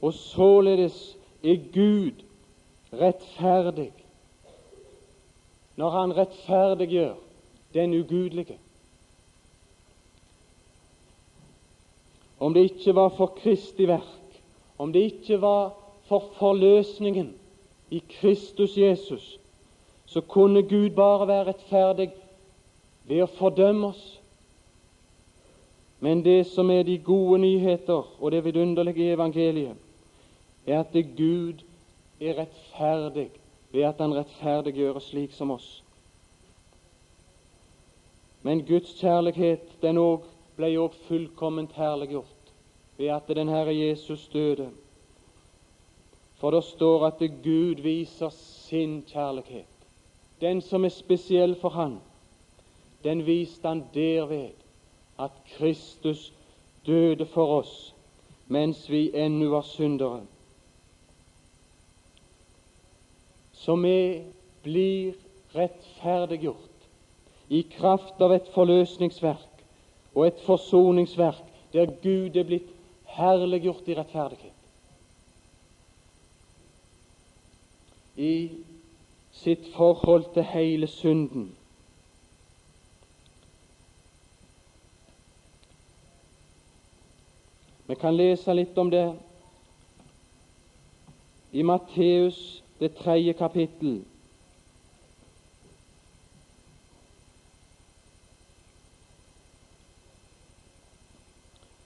Og 0.01 0.13
således 0.13 0.97
er 1.43 1.63
Gud 1.73 2.23
rettferdig 2.93 3.91
når 5.77 5.89
han 5.93 6.13
rettferdiggjør 6.17 7.13
den 7.73 7.93
ugudelige. 7.93 8.57
Om 12.39 12.53
det 12.53 12.63
ikke 12.71 12.95
var 12.95 13.09
for 13.17 13.33
Kristi 13.37 13.87
verk, 13.87 14.41
om 14.77 14.93
det 14.93 14.99
ikke 14.99 15.41
var 15.41 15.73
for 16.09 16.29
forløsningen 16.37 17.35
i 17.89 18.01
Kristus 18.09 18.77
Jesus, 18.77 19.39
så 20.07 20.21
kunne 20.21 20.63
Gud 20.63 20.89
bare 20.95 21.27
være 21.27 21.47
rettferdig 21.51 22.11
ved 23.07 23.23
å 23.23 23.31
fordømme 23.37 23.91
oss. 23.91 24.05
Men 25.99 26.21
det 26.25 26.45
som 26.47 26.69
er 26.71 26.83
de 26.83 26.97
gode 26.97 27.39
nyheter 27.41 28.05
og 28.19 28.31
det 28.31 28.43
vidunderlige 28.45 29.13
evangeliet, 29.13 29.75
er 30.67 30.79
at 30.79 30.93
Gud 31.17 31.63
er 32.21 32.39
rettferdig 32.39 33.29
ved 33.71 33.83
at 33.83 33.99
Han 33.99 34.15
rettferdiggjøres 34.15 35.11
slik 35.11 35.33
som 35.33 35.51
oss. 35.51 35.83
Men 38.41 38.65
Guds 38.65 38.93
kjærlighet 38.99 39.81
den 39.81 39.97
også, 39.97 40.33
ble 40.57 40.71
òg 40.81 40.95
fullkomment 41.05 41.75
herliggjort 41.77 42.51
ved 42.97 43.11
at 43.13 43.27
den 43.29 43.49
Herre 43.49 43.75
Jesus 43.75 44.23
døde. 44.33 44.71
For 46.39 46.51
det 46.51 46.63
står 46.63 47.05
at 47.05 47.21
Gud 47.43 47.81
viser 47.85 48.29
sin 48.33 49.03
kjærlighet, 49.05 49.76
den 50.41 50.61
som 50.61 50.85
er 50.85 50.93
spesiell 50.93 51.55
for 51.61 51.69
Han, 51.69 51.99
den 53.03 53.25
viste 53.25 53.67
Han 53.67 53.83
derved 53.93 54.53
at 55.19 55.31
Kristus 55.57 56.33
døde 56.85 57.25
for 57.25 57.59
oss 57.59 57.93
mens 58.47 58.85
vi 58.89 59.09
ennå 59.15 59.49
var 59.51 59.65
syndere. 59.67 60.21
Så 63.53 63.75
vi 63.75 64.23
blir 64.63 65.17
rettferdiggjort 65.55 66.87
i 67.49 67.61
kraft 67.71 68.21
av 68.21 68.31
et 68.35 68.47
forløsningsverk 68.53 69.63
og 70.13 70.27
et 70.27 70.39
forsoningsverk 70.45 71.43
der 71.73 71.91
Gud 72.03 72.35
er 72.39 72.47
blitt 72.47 72.69
herliggjort 73.17 73.87
i 73.87 73.97
rettferdighet. 73.97 74.53
I 78.17 78.31
sitt 79.37 79.69
forhold 79.75 80.27
til 80.33 80.43
hele 80.43 80.87
synden 80.87 81.47
Vi 87.87 87.95
kan 87.95 88.17
lese 88.17 88.51
litt 88.51 88.75
om 88.77 88.89
det 88.91 89.05
i 91.55 91.63
Matteus, 91.63 92.63
det 92.79 92.89
tredje 92.99 93.33
kapittel. 93.33 94.01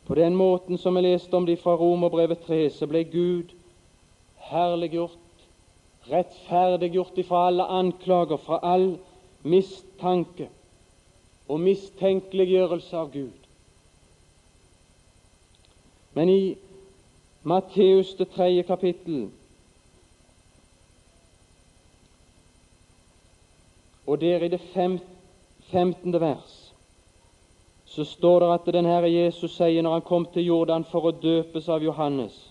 På 0.10 0.18
den 0.18 0.36
måten 0.36 0.82
som 0.82 0.98
vi 0.98 1.06
leste 1.06 1.38
om 1.38 1.46
det 1.46 1.60
fra 1.62 1.78
Romerbrevet 1.78 2.42
3, 2.48 2.64
så 2.74 2.90
ble 2.90 3.04
Gud 3.06 3.54
herliggjort, 4.50 5.21
rettferdiggjort 6.12 7.18
ifra 7.18 7.46
alle 7.48 7.64
anklager, 7.64 8.38
fra 8.38 8.60
all 8.64 8.98
mistanke 9.44 10.50
og 11.50 11.60
mistenkeliggjørelse 11.60 12.98
av 12.98 13.12
Gud. 13.14 13.38
Men 16.14 16.30
i 16.30 16.42
Matteus 17.44 18.14
det 18.20 18.30
tredje 18.36 18.64
kapittel 18.64 19.30
og 24.06 24.20
der 24.22 24.44
i 24.44 24.52
det 24.52 24.62
femtende 25.72 26.22
vers 26.22 26.58
så 27.86 28.04
står 28.06 28.40
det 28.40 28.54
at 28.54 28.74
den 28.74 28.86
Herre 28.86 29.10
Jesus 29.12 29.56
sier 29.56 29.82
når 29.82 29.98
han 29.98 30.08
kom 30.08 30.26
til 30.34 30.46
Jordan 30.46 30.86
for 30.92 31.10
å 31.10 31.16
døpes 31.16 31.70
av 31.70 31.84
Johannes 31.84 32.51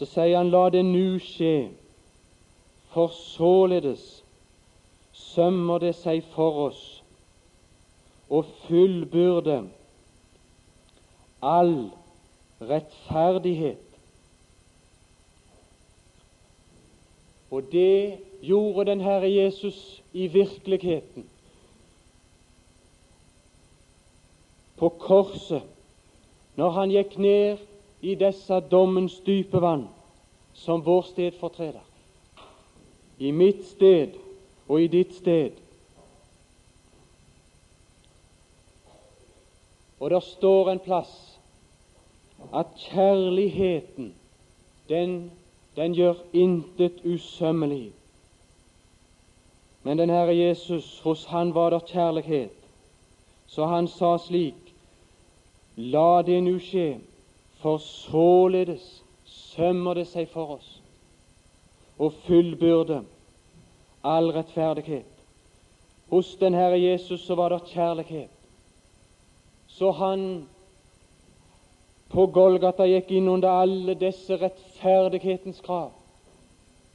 Så 0.00 0.06
sier 0.08 0.38
han, 0.38 0.48
la 0.48 0.70
det 0.72 0.80
nu 0.80 1.18
skje, 1.20 1.68
for 2.88 3.12
således 3.12 4.22
sømmer 5.12 5.82
det 5.82 5.90
seg 5.98 6.22
for 6.32 6.56
oss 6.62 6.80
og 8.32 8.48
fullbyrde 8.62 9.58
all 11.44 11.76
rettferdighet. 12.64 13.84
Og 17.52 17.68
det 17.68 18.16
gjorde 18.40 18.88
den 18.94 19.04
Herre 19.04 19.28
Jesus 19.28 20.00
i 20.16 20.32
virkeligheten. 20.32 21.28
På 24.80 24.88
korset, 24.88 25.62
når 26.56 26.70
han 26.80 26.96
gikk 26.96 27.18
ned 27.20 27.68
i 28.00 28.14
disse 28.14 28.60
dommens 28.70 29.20
dype 29.26 29.60
vann 29.60 29.88
som 30.54 30.82
vår 30.82 31.02
stedfortreder. 31.02 31.82
I 33.18 33.32
mitt 33.32 33.64
sted 33.68 34.16
og 34.68 34.82
i 34.82 34.86
ditt 34.86 35.14
sted. 35.14 35.50
Og 40.00 40.10
der 40.10 40.20
står 40.20 40.70
en 40.70 40.80
plass 40.80 41.38
at 42.54 42.66
kjærligheten, 42.76 44.14
den, 44.88 45.30
den 45.76 45.94
gjør 45.94 46.14
intet 46.32 47.04
usømmelig. 47.04 47.92
Men 49.82 49.98
den 49.98 50.10
Herre 50.10 50.36
Jesus, 50.36 51.00
hos 51.00 51.24
han 51.24 51.54
var 51.54 51.70
der 51.70 51.78
kjærlighet. 51.78 52.56
Så 53.46 53.66
han 53.66 53.88
sa 53.88 54.16
slik, 54.18 54.74
la 55.76 56.22
det 56.22 56.42
nu 56.42 56.58
skje, 56.58 57.00
for 57.60 57.78
således 57.78 59.02
sømmer 59.24 59.94
det 59.94 60.06
seg 60.08 60.28
for 60.32 60.56
oss 60.56 60.68
å 62.00 62.08
fullbyrde 62.24 63.02
all 64.04 64.30
rettferdighet. 64.32 65.08
Hos 66.10 66.34
den 66.40 66.56
Herre 66.56 66.78
Jesus 66.80 67.26
så 67.26 67.36
var 67.38 67.52
det 67.52 67.66
kjærlighet 67.70 68.40
så 69.80 69.90
han 69.90 70.22
på 72.10 72.26
Golgata 72.34 72.84
gikk 72.84 73.12
inn 73.16 73.28
under 73.32 73.62
alle 73.62 73.94
disse 73.96 74.36
rettferdighetens 74.36 75.62
krav 75.64 75.94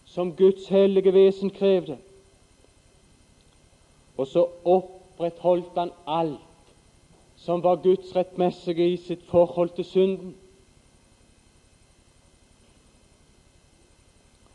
som 0.05 0.33
Guds 0.37 0.67
hellige 0.69 1.13
vesen 1.15 1.49
krevde. 1.55 1.95
Og 4.17 4.27
så 4.27 4.43
opprettholdt 4.75 5.79
han 5.79 5.93
alt 6.05 6.69
som 7.41 7.63
var 7.63 7.81
Guds 7.83 8.13
rettmessige 8.15 8.85
i 8.91 8.97
sitt 9.01 9.23
forhold 9.31 9.73
til 9.79 9.87
synden. 9.89 10.35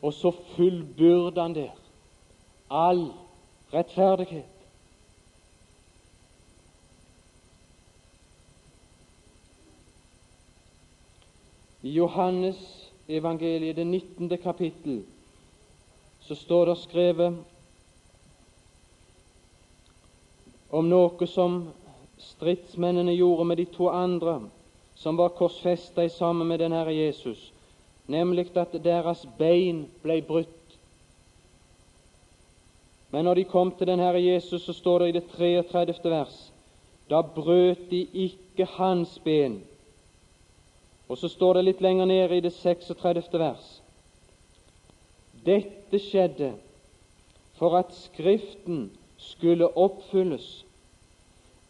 Og 0.02 0.14
så 0.14 0.30
fullbyrder 0.56 1.42
han 1.42 1.54
der 1.54 1.70
all 2.70 3.12
rettferdighet. 3.74 4.44
I 11.82 11.90
Johannes 11.90 12.90
evangeliet, 13.08 13.76
det 13.76 13.86
19. 13.86 14.38
kapittel, 14.38 15.04
så 16.20 16.34
står 16.34 16.64
det 16.64 16.78
skrevet 16.78 17.38
om 20.70 20.86
noe 20.86 21.26
som 21.26 21.62
stridsmennene 22.20 23.16
gjorde 23.16 23.44
med 23.48 23.56
de 23.56 23.64
to 23.64 23.88
andre 23.88 24.40
som 24.94 25.16
var 25.16 25.32
korsfesta 25.34 26.08
sammen 26.08 26.48
med 26.48 26.60
den 26.60 26.72
Herre 26.72 26.94
Jesus, 26.94 27.49
nemlig 28.10 28.50
at 28.58 28.74
deres 28.84 29.24
bein 29.38 29.84
ble 30.02 30.20
brutt. 30.26 30.56
Men 33.10 33.26
når 33.26 33.40
de 33.40 33.50
kom 33.50 33.72
til 33.74 33.90
den 33.90 34.02
Herre 34.02 34.22
Jesus, 34.22 34.62
så 34.62 34.74
står 34.74 34.98
det 34.98 35.08
i 35.08 35.18
det 35.18 35.28
33. 35.34 36.10
vers 36.10 36.50
da 37.10 37.22
brøt 37.22 37.90
de 37.90 38.04
ikke 38.14 38.64
hans 38.76 39.18
ben, 39.24 39.58
og 41.08 41.18
så 41.18 41.28
står 41.28 41.58
det 41.58 41.64
litt 41.66 41.80
lenger 41.82 42.06
nede 42.06 42.36
i 42.36 42.44
det 42.44 42.52
36. 42.54 43.24
vers. 43.34 43.64
Dette 45.42 45.98
skjedde 45.98 46.52
for 47.58 47.74
at 47.80 47.90
Skriften 47.96 48.92
skulle 49.18 49.72
oppfylles. 49.74 50.62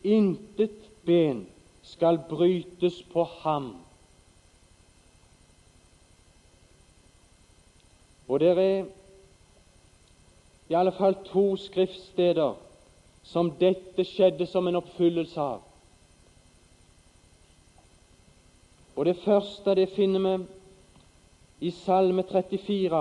Intet 0.05 0.77
ben 1.09 1.47
skal 1.83 2.21
brytes 2.29 3.01
på 3.13 3.25
ham. 3.41 3.73
Og 8.31 8.41
det 8.41 8.49
er 8.49 8.85
i 10.69 10.75
alle 10.79 10.93
fall 10.93 11.17
to 11.27 11.57
skriftsteder 11.59 12.53
som 13.27 13.49
dette 13.59 14.05
skjedde 14.07 14.47
som 14.47 14.69
en 14.71 14.79
oppfyllelse 14.79 15.41
av. 15.43 15.65
Og 18.95 19.07
Det 19.07 19.17
første 19.25 19.75
det 19.75 19.89
finner 19.97 20.23
vi 20.29 21.67
i 21.67 21.71
Salme 21.75 22.23
34. 22.23 23.01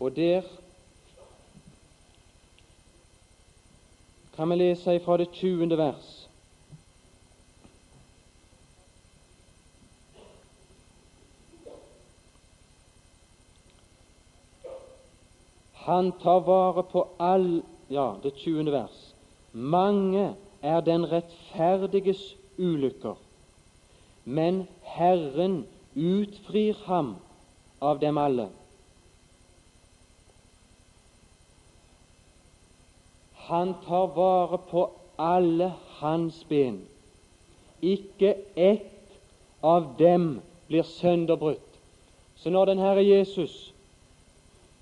Og 0.00 0.16
der 0.16 0.42
kan 4.36 4.50
vi 4.50 4.54
lese 4.54 5.00
fra 5.00 5.16
det 5.16 5.32
20. 5.32 5.76
vers. 5.78 6.17
Han 15.88 16.12
tar 16.12 16.40
vare 16.40 16.82
på 16.82 17.06
all 17.16 17.62
Ja, 17.88 18.16
det 18.22 18.34
20. 18.36 18.72
vers. 18.72 19.14
Mange 19.52 20.34
er 20.62 20.80
den 20.84 21.06
rettferdiges 21.08 22.20
ulykker, 22.58 23.14
men 24.24 24.66
Herren 24.82 25.62
utfrir 25.96 26.76
ham 26.84 27.14
av 27.80 28.02
dem 28.02 28.18
alle. 28.20 28.50
Han 33.48 33.72
tar 33.86 34.12
vare 34.18 34.60
på 34.68 34.84
alle 35.16 35.70
hans 36.02 36.44
ben. 36.48 36.82
Ikke 37.80 38.34
ett 38.54 39.16
av 39.64 39.94
dem 39.98 40.40
blir 40.68 40.84
sønderbrutt. 40.84 41.80
Så 42.36 42.50
når 42.50 42.74
den 42.74 42.84
Herre 42.84 43.08
Jesus 43.08 43.72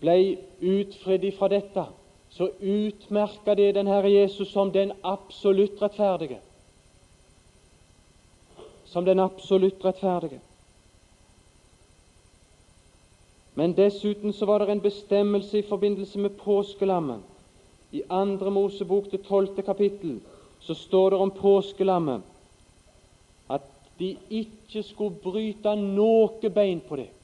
ble 0.07 0.37
utfridd 0.63 1.27
fra 1.35 1.51
dette, 1.51 1.87
så 2.31 2.51
utmerka 2.61 3.55
det 3.59 3.73
den 3.75 3.91
Herre 3.91 4.11
Jesus 4.13 4.53
som 4.53 4.71
den 4.73 4.93
absolutt 5.03 5.83
rettferdige. 5.83 6.39
Som 8.87 9.05
den 9.05 9.21
absolutt 9.21 9.85
rettferdige. 9.85 10.41
Men 13.57 13.73
dessuten 13.73 14.33
så 14.37 14.47
var 14.47 14.61
det 14.61 14.73
en 14.73 14.85
bestemmelse 14.85 15.59
i 15.59 15.65
forbindelse 15.67 16.19
med 16.19 16.37
påskelammet 16.37 17.21
i 17.93 18.03
Andre 18.09 18.51
Mosebok, 18.51 19.11
det 19.11 19.25
tolvte 19.25 19.63
kapittel, 19.63 20.19
så 20.61 20.75
står 20.75 21.11
det 21.11 21.19
om 21.19 21.31
påskelammet 21.31 22.23
at 23.49 23.65
de 23.99 24.17
ikke 24.29 24.83
skulle 24.83 25.17
bryte 25.23 25.73
noe 25.81 26.51
bein 26.53 26.83
på 26.85 27.01
det. 27.01 27.16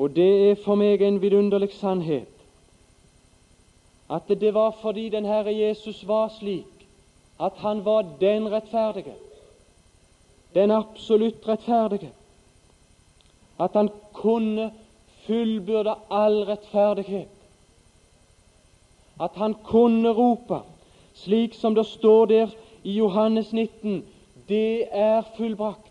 Og 0.00 0.14
det 0.16 0.28
er 0.50 0.60
for 0.64 0.80
meg 0.80 1.02
en 1.04 1.20
vidunderlig 1.20 1.74
sannhet 1.76 2.36
at 4.10 4.30
det 4.40 4.50
var 4.56 4.72
fordi 4.80 5.08
den 5.12 5.26
Herre 5.28 5.52
Jesus 5.54 6.00
var 6.08 6.32
slik 6.34 6.86
at 7.40 7.60
han 7.62 7.84
var 7.84 8.08
den 8.20 8.48
rettferdige, 8.52 9.14
den 10.54 10.70
absolutt 10.74 11.46
rettferdige, 11.48 12.10
at 13.60 13.76
han 13.76 13.90
kunne 14.12 14.72
fullbyrde 15.26 15.94
all 16.10 16.42
rettferdighet 16.48 17.36
at 19.20 19.36
han 19.36 19.54
kunne 19.64 20.10
rope, 20.16 20.62
slik 21.14 21.54
som 21.54 21.74
det 21.74 21.86
står 21.86 22.26
der 22.26 22.48
i 22.84 22.92
Johannes 22.92 23.52
19, 23.52 24.04
det 24.48 24.88
er 24.90 25.22
fullbrakt. 25.36 25.89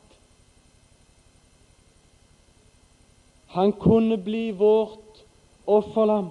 Han 3.49 3.71
kunne 3.71 4.17
bli 4.17 4.51
vårt 4.51 5.23
offerlam, 5.65 6.29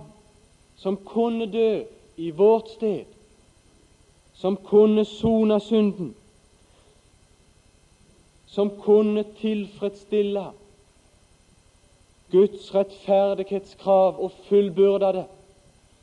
som 0.76 0.96
kunne 0.96 1.46
dø 1.46 1.84
i 2.16 2.30
vårt 2.30 2.68
sted, 2.70 3.04
som 4.34 4.56
kunne 4.56 5.04
sone 5.04 5.60
synden, 5.60 6.14
som 8.46 8.70
kunne 8.80 9.24
tilfredsstille 9.40 10.46
Guds 12.30 12.74
rettferdighetskrav 12.74 14.20
og 14.20 14.32
fullbyrde 14.48 15.12
det 15.12 15.26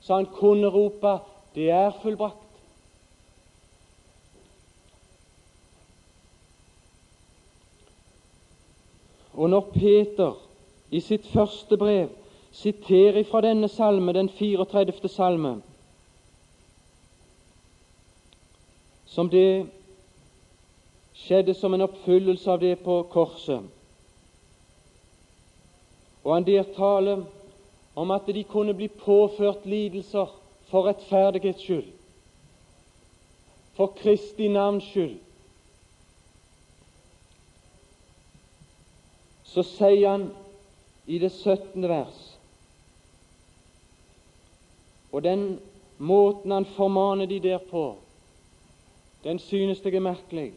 så 0.05 0.15
han 0.15 0.25
kunne 0.25 0.67
rope 0.67 1.19
'Det 1.55 1.69
er 1.69 1.91
fullbrakt'. 1.91 2.45
Og 9.33 9.49
når 9.49 9.59
Peter 9.59 10.44
i 10.91 10.99
sitt 10.99 11.27
første 11.33 11.77
brev 11.77 12.09
siterer 12.51 13.23
fra 13.23 13.41
denne 13.41 13.67
salme, 13.67 14.13
den 14.13 14.29
34. 14.29 15.09
salme, 15.09 15.61
som 19.05 19.29
det 19.29 19.67
skjedde 21.13 21.53
som 21.53 21.73
en 21.73 21.83
oppfyllelse 21.87 22.51
av 22.51 22.59
det 22.59 22.77
på 22.83 23.01
korset, 23.11 23.63
og 26.23 26.33
han 26.33 26.47
der 26.47 26.63
taler 26.75 27.25
om 27.95 28.11
at 28.11 28.27
de 28.27 28.43
kunne 28.43 28.73
bli 28.73 28.87
påført 28.87 29.65
lidelser 29.65 30.31
for 30.67 30.87
rettferdighets 30.87 31.63
skyld, 31.63 31.91
for 33.73 33.93
Kristi 33.99 34.47
navns 34.47 34.83
skyld. 34.83 35.19
Så 39.43 39.63
sier 39.63 40.09
han 40.09 40.25
i 41.07 41.19
det 41.19 41.31
17. 41.31 41.89
vers 41.89 42.21
Og 45.11 45.23
den 45.23 45.59
måten 45.97 46.51
han 46.51 46.65
formaner 46.65 47.25
de 47.25 47.39
der 47.39 47.57
på, 47.57 47.95
den 49.23 49.39
synes 49.39 49.79
jeg 49.83 49.95
er 49.95 49.99
merkelig. 49.99 50.53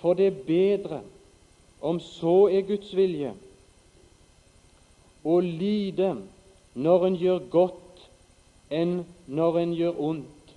For 0.00 0.14
det 0.14 0.26
er 0.26 0.44
bedre, 0.46 1.00
om 1.80 2.00
så 2.00 2.48
er 2.48 2.64
Guds 2.66 2.96
vilje, 2.96 3.34
å 5.24 5.38
lide 5.40 6.14
når 6.74 7.06
en 7.06 7.18
gjør 7.20 7.44
godt, 7.50 8.06
enn 8.72 9.02
når 9.26 9.58
en 9.60 9.74
gjør 9.78 10.00
ondt. 10.00 10.54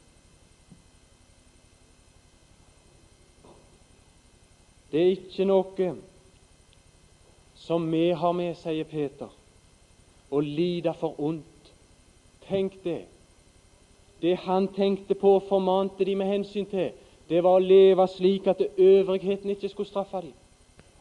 Det 4.92 5.04
er 5.04 5.14
ikke 5.18 5.46
noe 5.52 5.92
som 7.66 7.92
vi 7.92 8.12
har 8.12 8.32
med, 8.38 8.54
sier 8.62 8.86
Peter, 8.86 9.32
å 10.30 10.40
lide 10.40 10.94
for 11.00 11.18
ondt. 11.18 11.72
Tenk 12.46 12.78
det. 12.84 13.02
Det 14.22 14.36
han 14.46 14.68
tenkte 14.76 15.18
på 15.18 15.36
og 15.40 15.48
formante 15.50 16.06
de 16.06 16.16
med 16.16 16.30
hensyn 16.30 16.68
til, 16.70 16.92
det 17.30 17.42
var 17.44 17.58
å 17.58 17.64
leve 17.64 18.06
slik 18.08 18.48
at 18.48 18.62
øvrigheten 18.78 19.50
ikke 19.50 19.70
skulle 19.70 19.90
straffe 19.90 20.22
dem. 20.22 20.34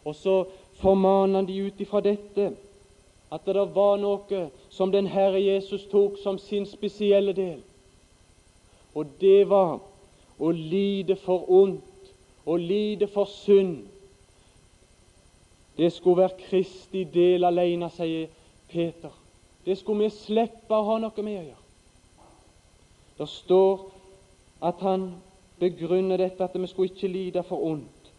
Og 0.05 0.17
så 0.17 0.39
formaner 0.81 1.43
han 1.43 1.49
de 1.49 1.61
ut 1.67 1.81
ifra 1.81 2.01
dette 2.01 2.55
at 3.33 3.45
det 3.45 3.67
var 3.75 3.99
noe 4.01 4.47
som 4.73 4.93
den 4.93 5.07
Herre 5.11 5.41
Jesus 5.43 5.85
tok 5.93 6.17
som 6.23 6.39
sin 6.39 6.67
spesielle 6.67 7.33
del. 7.37 7.61
Og 8.95 9.07
det 9.21 9.49
var 9.51 9.81
å 10.39 10.51
lide 10.51 11.17
for 11.21 11.45
ondt, 11.51 12.13
å 12.47 12.57
lide 12.57 13.09
for 13.11 13.29
synd. 13.29 13.83
Det 15.77 15.93
skulle 15.93 16.23
være 16.23 16.39
Kristi 16.49 17.05
del 17.05 17.45
alene, 17.45 17.91
sier 17.91 18.31
Peter. 18.71 19.11
Det 19.67 19.79
skulle 19.79 20.05
vi 20.05 20.15
slippe 20.15 20.77
å 20.77 20.87
ha 20.87 20.99
noe 21.03 21.25
med 21.25 21.39
å 21.39 21.45
gjøre. 21.45 21.61
Det 23.19 23.29
står 23.31 23.85
at 24.65 24.83
han 24.83 25.09
begrunner 25.59 26.19
dette 26.19 26.45
at 26.45 26.55
vi 26.59 26.67
skulle 26.67 26.93
ikke 26.93 27.11
lide 27.11 27.43
for 27.47 27.63
ondt, 27.63 28.11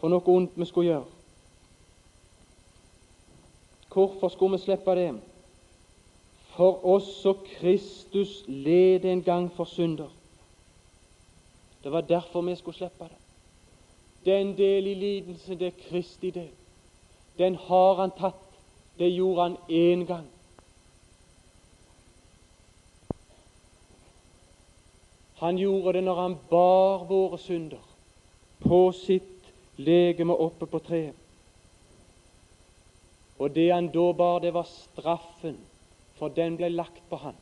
for 0.00 0.10
noe 0.10 0.26
ondt 0.30 0.58
vi 0.58 0.68
skulle 0.68 0.90
gjøre. 0.92 1.10
Hvorfor 3.92 4.32
skulle 4.32 4.56
vi 4.56 4.64
slippe 4.64 4.94
det? 4.96 5.10
For 6.54 6.84
også 6.94 7.34
Kristus 7.58 8.42
led 8.48 9.04
en 9.04 9.22
gang 9.22 9.50
for 9.52 9.68
synder. 9.68 10.08
Det 11.84 11.92
var 11.92 12.00
derfor 12.00 12.42
vi 12.42 12.56
skulle 12.56 12.76
slippe 12.76 13.04
det. 13.04 13.21
Den 14.24 14.56
del 14.56 14.86
i 14.86 14.94
lidelsen, 14.94 15.58
det 15.58 15.66
er 15.66 15.88
Kristi 15.88 16.30
del. 16.30 16.52
Den 17.38 17.56
har 17.56 17.94
han 17.94 18.10
tatt. 18.18 18.38
Det 18.98 19.08
gjorde 19.08 19.42
han 19.42 19.56
én 19.68 20.04
gang. 20.06 20.28
Han 25.42 25.58
gjorde 25.58 25.92
det 25.92 26.04
når 26.04 26.20
han 26.20 26.36
bar 26.50 27.04
våre 27.08 27.38
synder 27.38 27.80
på 28.62 28.92
sitt 28.94 29.48
legeme 29.76 30.36
oppe 30.38 30.68
på 30.70 30.78
treet. 30.78 31.16
Og 33.42 33.50
det 33.50 33.72
han 33.72 33.88
da 33.90 34.12
bar, 34.12 34.38
det 34.38 34.52
var 34.54 34.68
straffen, 34.70 35.56
for 36.14 36.30
den 36.30 36.56
ble 36.60 36.68
lagt 36.70 37.02
på 37.10 37.18
han. 37.24 37.34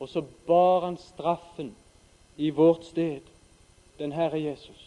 Og 0.00 0.08
så 0.08 0.24
bar 0.46 0.88
han 0.88 0.98
straffen 0.98 1.70
i 2.36 2.50
vårt 2.50 2.84
sted, 2.84 3.22
den 3.98 4.12
Herre 4.12 4.42
Jesus. 4.42 4.85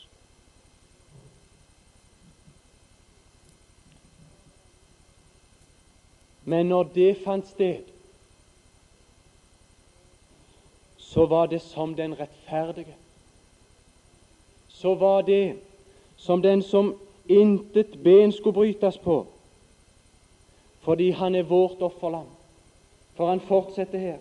Men 6.49 6.65
når 6.65 6.83
det 6.83 7.17
fant 7.21 7.47
sted, 7.47 7.83
så 10.97 11.25
var 11.25 11.45
det 11.45 11.61
som 11.61 11.93
den 11.95 12.15
rettferdige. 12.19 12.95
Så 14.67 14.95
var 14.95 15.21
det 15.21 15.59
som 16.17 16.41
den 16.41 16.63
som 16.63 16.95
intet 17.29 17.99
ben 18.03 18.31
skulle 18.31 18.53
brytes 18.53 18.97
på, 18.97 19.27
fordi 20.81 21.09
han 21.09 21.35
er 21.35 21.43
vårt 21.43 21.81
offerlam. 21.81 22.25
For 23.13 23.29
han 23.29 23.41
fortsetter 23.41 23.99
her. 23.99 24.17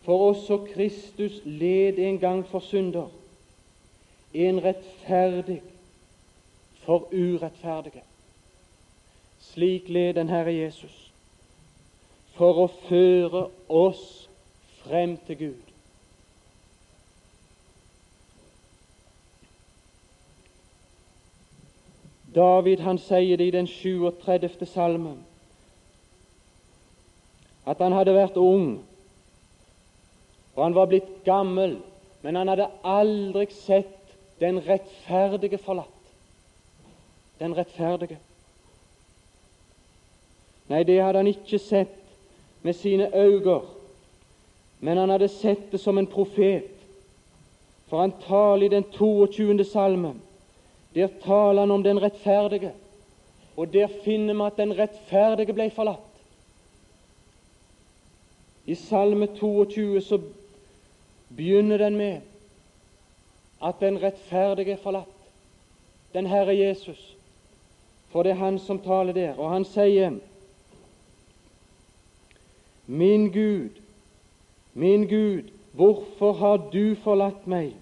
For 0.00 0.28
også 0.28 0.60
Kristus 0.74 1.40
led 1.44 1.98
en 1.98 2.18
gang 2.18 2.46
for 2.46 2.60
synder, 2.60 3.08
en 4.34 4.64
rettferdig 4.64 5.62
for 6.84 7.08
urettferdige. 7.12 8.02
Slik 9.40 9.88
led 9.88 10.14
den 10.14 10.28
Herre 10.28 10.54
Jesus, 10.54 11.07
for 12.38 12.64
å 12.64 12.66
føre 12.86 13.48
oss 13.68 14.04
frem 14.84 15.16
til 15.26 15.38
Gud. 15.42 15.64
David 22.34 22.84
han 22.84 23.00
sier 23.02 23.40
det 23.40 23.48
i 23.48 23.56
den 23.56 23.66
37. 23.66 24.66
salmen 24.66 25.18
at 27.68 27.82
han 27.84 27.92
hadde 27.92 28.14
vært 28.16 28.38
ung, 28.40 28.78
og 30.54 30.62
han 30.62 30.76
var 30.76 30.88
blitt 30.88 31.10
gammel, 31.26 31.74
men 32.22 32.38
han 32.38 32.48
hadde 32.48 32.70
aldri 32.86 33.44
sett 33.52 34.14
den 34.40 34.62
rettferdige 34.64 35.58
forlatt. 35.60 35.98
Den 37.38 37.52
rettferdige. 37.58 38.16
Nei, 40.68 40.80
det 40.88 40.96
hadde 41.02 41.20
han 41.20 41.30
ikke 41.30 41.60
sett 41.60 41.97
med 42.68 42.74
sine 42.74 43.16
øyne, 43.16 43.60
men 44.80 44.96
han 44.96 45.08
hadde 45.08 45.28
sett 45.28 45.70
det 45.72 45.80
som 45.80 45.98
en 45.98 46.06
profet. 46.06 46.66
For 47.88 48.00
han 48.00 48.12
taler 48.26 48.66
i 48.66 48.68
den 48.68 48.84
22. 48.92 49.64
salmen. 49.64 50.20
Der 50.94 51.08
taler 51.24 51.60
han 51.60 51.70
om 51.70 51.82
den 51.82 52.02
rettferdige, 52.02 52.72
og 53.56 53.72
der 53.72 53.88
finner 54.04 54.34
vi 54.34 54.46
at 54.46 54.60
den 54.60 54.76
rettferdige 54.78 55.56
ble 55.56 55.70
forlatt. 55.70 56.04
I 58.66 58.74
Salme 58.74 59.26
22 59.26 60.00
så 60.04 60.20
begynner 61.36 61.78
den 61.78 61.96
med 61.96 62.20
at 63.64 63.80
den 63.80 64.02
rettferdige 64.02 64.76
er 64.76 64.82
forlatt, 64.82 65.16
den 66.12 66.26
Herre 66.26 66.58
Jesus. 66.58 67.16
For 68.12 68.22
det 68.22 68.30
er 68.30 68.44
Han 68.44 68.58
som 68.58 68.78
taler 68.78 69.12
der, 69.12 69.38
og 69.38 69.50
han 69.50 69.64
sier 69.64 70.20
Min 72.90 73.32
Gud, 73.32 73.70
min 74.74 75.08
Gud, 75.08 75.42
hvorfor 75.72 76.32
har 76.32 76.56
du 76.72 76.94
forlatt 76.94 77.46
meg? 77.46 77.74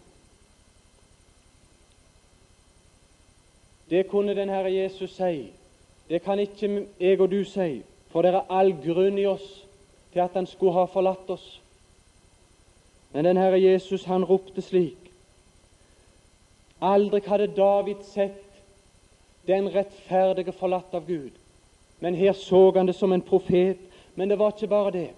Det 3.91 4.09
kunne 4.11 4.35
den 4.35 4.49
Herre 4.49 4.73
Jesus 4.75 5.15
si. 5.15 5.53
Det 6.09 6.23
kan 6.23 6.39
ikke 6.39 6.87
jeg 7.01 7.21
og 7.21 7.31
du 7.31 7.45
si, 7.45 7.83
for 8.11 8.23
det 8.23 8.35
er 8.35 8.51
all 8.51 8.75
grunn 8.83 9.19
i 9.19 9.27
oss 9.31 9.47
til 10.13 10.21
at 10.21 10.35
han 10.35 10.47
skulle 10.47 10.75
ha 10.75 10.85
forlatt 10.91 11.31
oss. 11.31 11.61
Men 13.13 13.25
den 13.25 13.37
Herre 13.37 13.63
Jesus, 13.63 14.05
han 14.05 14.25
ropte 14.25 14.63
slik. 14.63 15.13
Aldri 16.83 17.21
hadde 17.27 17.47
David 17.47 18.03
sett 18.03 18.43
den 19.47 19.71
rettferdige 19.75 20.53
forlatt 20.53 20.95
av 20.95 21.07
Gud. 21.07 21.31
Men 22.01 22.15
her 22.15 22.33
så 22.33 22.71
han 22.75 22.87
det 22.87 22.95
som 22.99 23.13
en 23.13 23.23
profet. 23.23 23.79
Men 24.17 24.29
det 24.29 24.39
var 24.39 24.53
ikke 24.53 24.67
bare 24.73 24.91
det 24.93 25.11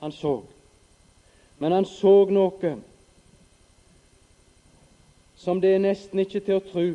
han 0.00 0.12
så. 0.12 0.40
Men 1.58 1.72
han 1.72 1.84
så 1.84 2.24
noe 2.30 2.76
som 5.36 5.60
det 5.60 5.74
er 5.74 5.82
nesten 5.82 6.20
ikke 6.22 6.40
til 6.44 6.60
å 6.60 6.64
tro. 6.64 6.88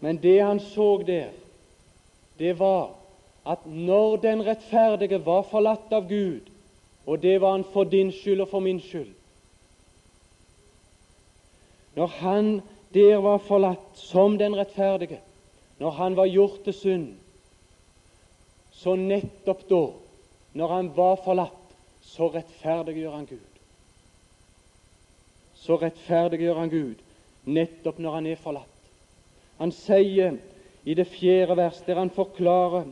Men 0.00 0.18
det 0.22 0.38
han 0.40 0.60
så 0.60 0.88
der, 1.06 1.30
det 2.40 2.54
var 2.58 2.90
at 3.44 3.64
når 3.66 4.16
den 4.24 4.44
rettferdige 4.46 5.20
var 5.24 5.46
forlatt 5.48 5.92
av 5.92 6.08
Gud, 6.08 6.48
og 7.06 7.22
det 7.22 7.38
var 7.40 7.56
han 7.58 7.64
for 7.72 7.88
din 7.88 8.12
skyld 8.12 8.44
og 8.44 8.48
for 8.48 8.60
min 8.60 8.80
skyld 8.80 9.14
Når 11.96 12.06
han 12.06 12.60
der 12.94 13.16
var 13.16 13.38
forlatt 13.38 13.98
som 13.98 14.38
den 14.38 14.56
rettferdige, 14.56 15.20
når 15.78 15.90
han 15.90 16.16
var 16.16 16.26
gjort 16.26 16.64
til 16.64 16.74
synd, 16.74 17.08
så 18.80 18.96
nettopp 18.96 19.66
da, 19.68 19.82
når 20.56 20.68
han 20.74 20.90
var 20.96 21.18
forlatt, 21.24 21.56
så 22.00 22.30
rettferdiggjør 22.32 23.12
han 23.12 23.26
Gud. 23.28 23.58
Så 25.60 25.76
rettferdiggjør 25.82 26.62
han 26.62 26.72
Gud 26.72 27.02
nettopp 27.44 27.98
når 28.00 28.16
han 28.16 28.28
er 28.30 28.40
forlatt. 28.40 28.88
Han 29.60 29.72
sier 29.76 30.38
i 30.88 30.96
det 30.96 31.06
fjerde 31.12 31.58
vers, 31.60 31.82
der 31.84 32.00
han 32.00 32.12
forklarer 32.14 32.88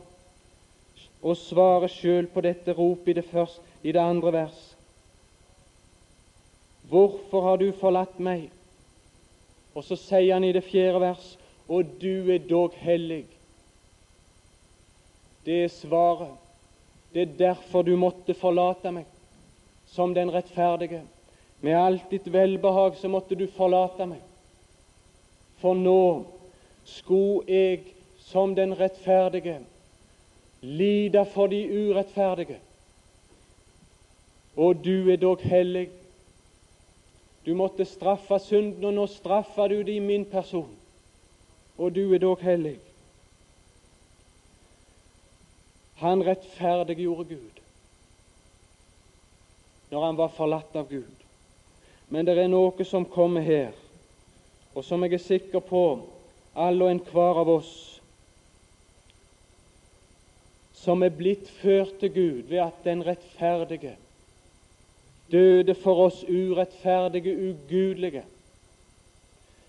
og 1.19 1.37
svarer 1.37 1.89
sjøl 1.91 2.29
på 2.31 2.43
dette 2.45 2.75
ropet 2.77 3.11
i 3.11 3.17
det, 3.17 3.25
første, 3.31 3.65
i 3.81 3.91
det 3.91 4.03
andre 4.03 4.33
vers. 4.33 4.59
Hvorfor 6.89 7.49
har 7.49 7.57
du 7.57 7.71
forlatt 7.81 8.21
meg? 8.21 8.47
Og 9.73 9.83
så 9.85 9.97
sier 9.99 10.35
han 10.37 10.45
i 10.45 10.53
det 10.53 10.63
fjerde 10.69 11.01
vers, 11.01 11.33
og 11.67 11.97
du 12.01 12.29
er 12.29 12.45
dog 12.49 12.77
hellig. 12.77 13.25
Det 15.49 15.63
er 15.63 15.67
svaret. 15.67 16.33
Det 17.13 17.21
er 17.21 17.37
derfor 17.37 17.81
du 17.81 17.95
måtte 17.97 18.35
forlate 18.37 18.91
meg, 18.93 19.05
som 19.89 20.11
den 20.13 20.29
rettferdige. 20.29 20.99
Med 21.65 21.73
alt 21.73 22.11
ditt 22.11 22.27
velbehag 22.29 22.99
så 22.99 23.09
måtte 23.09 23.33
du 23.35 23.47
forlate 23.55 24.05
meg. 24.05 24.19
For 25.57 25.73
nå 25.73 26.25
skulle 26.85 27.49
jeg 27.49 27.79
som 28.27 28.53
den 28.53 28.75
rettferdige 28.77 29.55
lide 30.61 31.23
for 31.33 31.49
de 31.49 31.63
urettferdige. 31.65 32.59
Og 34.53 34.83
du 34.85 35.09
er 35.09 35.17
dog 35.17 35.41
hellig. 35.49 35.87
Du 37.45 37.55
måtte 37.57 37.89
straffe 37.89 38.37
synden, 38.45 38.85
og 38.85 38.93
nå 38.93 39.07
straffer 39.07 39.73
du 39.73 39.81
det 39.81 39.97
i 39.97 40.05
min 40.11 40.29
person. 40.29 40.69
Og 41.77 41.95
du 41.95 42.13
er 42.13 42.21
dog 42.21 42.37
hellig. 42.45 42.77
Han 45.99 46.23
rettferdiggjorde 46.23 47.29
Gud 47.29 47.59
når 49.89 50.05
han 50.05 50.17
var 50.17 50.29
forlatt 50.37 50.75
av 50.77 50.89
Gud. 50.89 51.23
Men 52.13 52.25
det 52.25 52.35
er 52.37 52.49
noe 52.49 52.85
som 52.85 53.07
kommer 53.09 53.41
her, 53.41 53.71
og 54.77 54.85
som 54.85 55.01
jeg 55.05 55.15
er 55.17 55.23
sikker 55.23 55.63
på 55.65 55.81
alle 56.53 56.85
og 56.85 56.91
enhver 56.93 57.39
av 57.41 57.49
oss 57.55 57.71
som 60.79 61.03
er 61.03 61.11
blitt 61.11 61.49
ført 61.59 61.97
til 61.99 62.13
Gud 62.13 62.43
ved 62.49 62.61
at 62.63 62.85
den 62.85 63.01
rettferdige 63.05 63.97
døde 65.31 65.75
for 65.75 66.05
oss 66.07 66.23
urettferdige, 66.23 67.35
ugudelige. 67.49 68.23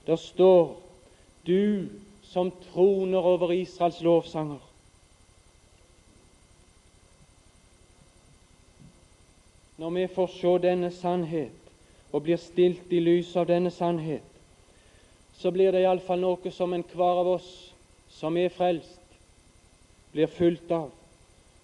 Der 0.07 0.17
står 0.17 0.77
du 1.47 1.89
som 2.23 2.53
troner 2.71 3.19
over 3.19 3.53
Israels 3.53 4.01
lovsanger. 4.01 4.70
Når 9.81 9.91
vi 9.91 10.07
får 10.07 10.27
se 10.27 10.51
denne 10.61 10.91
sannhet 10.93 11.71
og 12.13 12.23
blir 12.27 12.37
stilt 12.37 12.91
i 12.93 12.99
lys 13.01 13.31
av 13.41 13.47
denne 13.49 13.71
sannhet, 13.73 14.27
så 15.41 15.49
blir 15.55 15.73
det 15.73 15.81
iallfall 15.87 16.21
noe 16.21 16.53
som 16.53 16.75
enhver 16.77 17.21
av 17.23 17.31
oss 17.39 17.47
som 18.13 18.37
er 18.37 18.53
frelst, 18.53 19.01
blir 20.13 20.29
fulgt 20.29 20.69
av. 20.77 20.91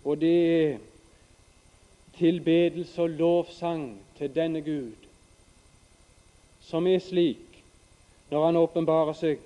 Og 0.01 0.17
det 0.23 0.33
er 0.55 0.79
tilbedelse 2.17 3.03
og 3.05 3.19
lovsang 3.21 3.85
til 4.17 4.33
denne 4.33 4.65
Gud, 4.65 4.97
som 6.65 6.89
er 6.89 7.05
slik 7.05 7.61
når 8.33 8.49
Han 8.49 8.63
åpenbarer 8.65 9.21
seg 9.21 9.45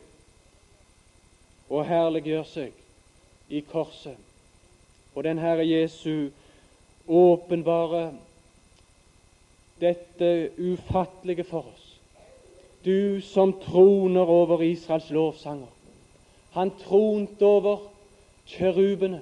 og 1.66 1.86
herliggjør 1.90 2.46
seg 2.54 3.50
i 3.50 3.66
korset. 3.66 4.14
Og 5.14 5.24
den 5.26 5.42
Herre 5.42 5.66
Jesu 5.66 6.30
åpenbarer 7.08 8.12
dette 9.80 10.50
ufattelige 10.58 11.44
for 11.44 11.70
oss 11.72 11.90
du 12.84 13.20
som 13.20 13.52
troner 13.52 14.20
over 14.20 14.62
Israels 14.62 15.10
lovsanger. 15.10 15.66
Han 16.50 16.70
tronte 16.70 17.44
over 17.44 17.78
kjerubene. 18.46 19.20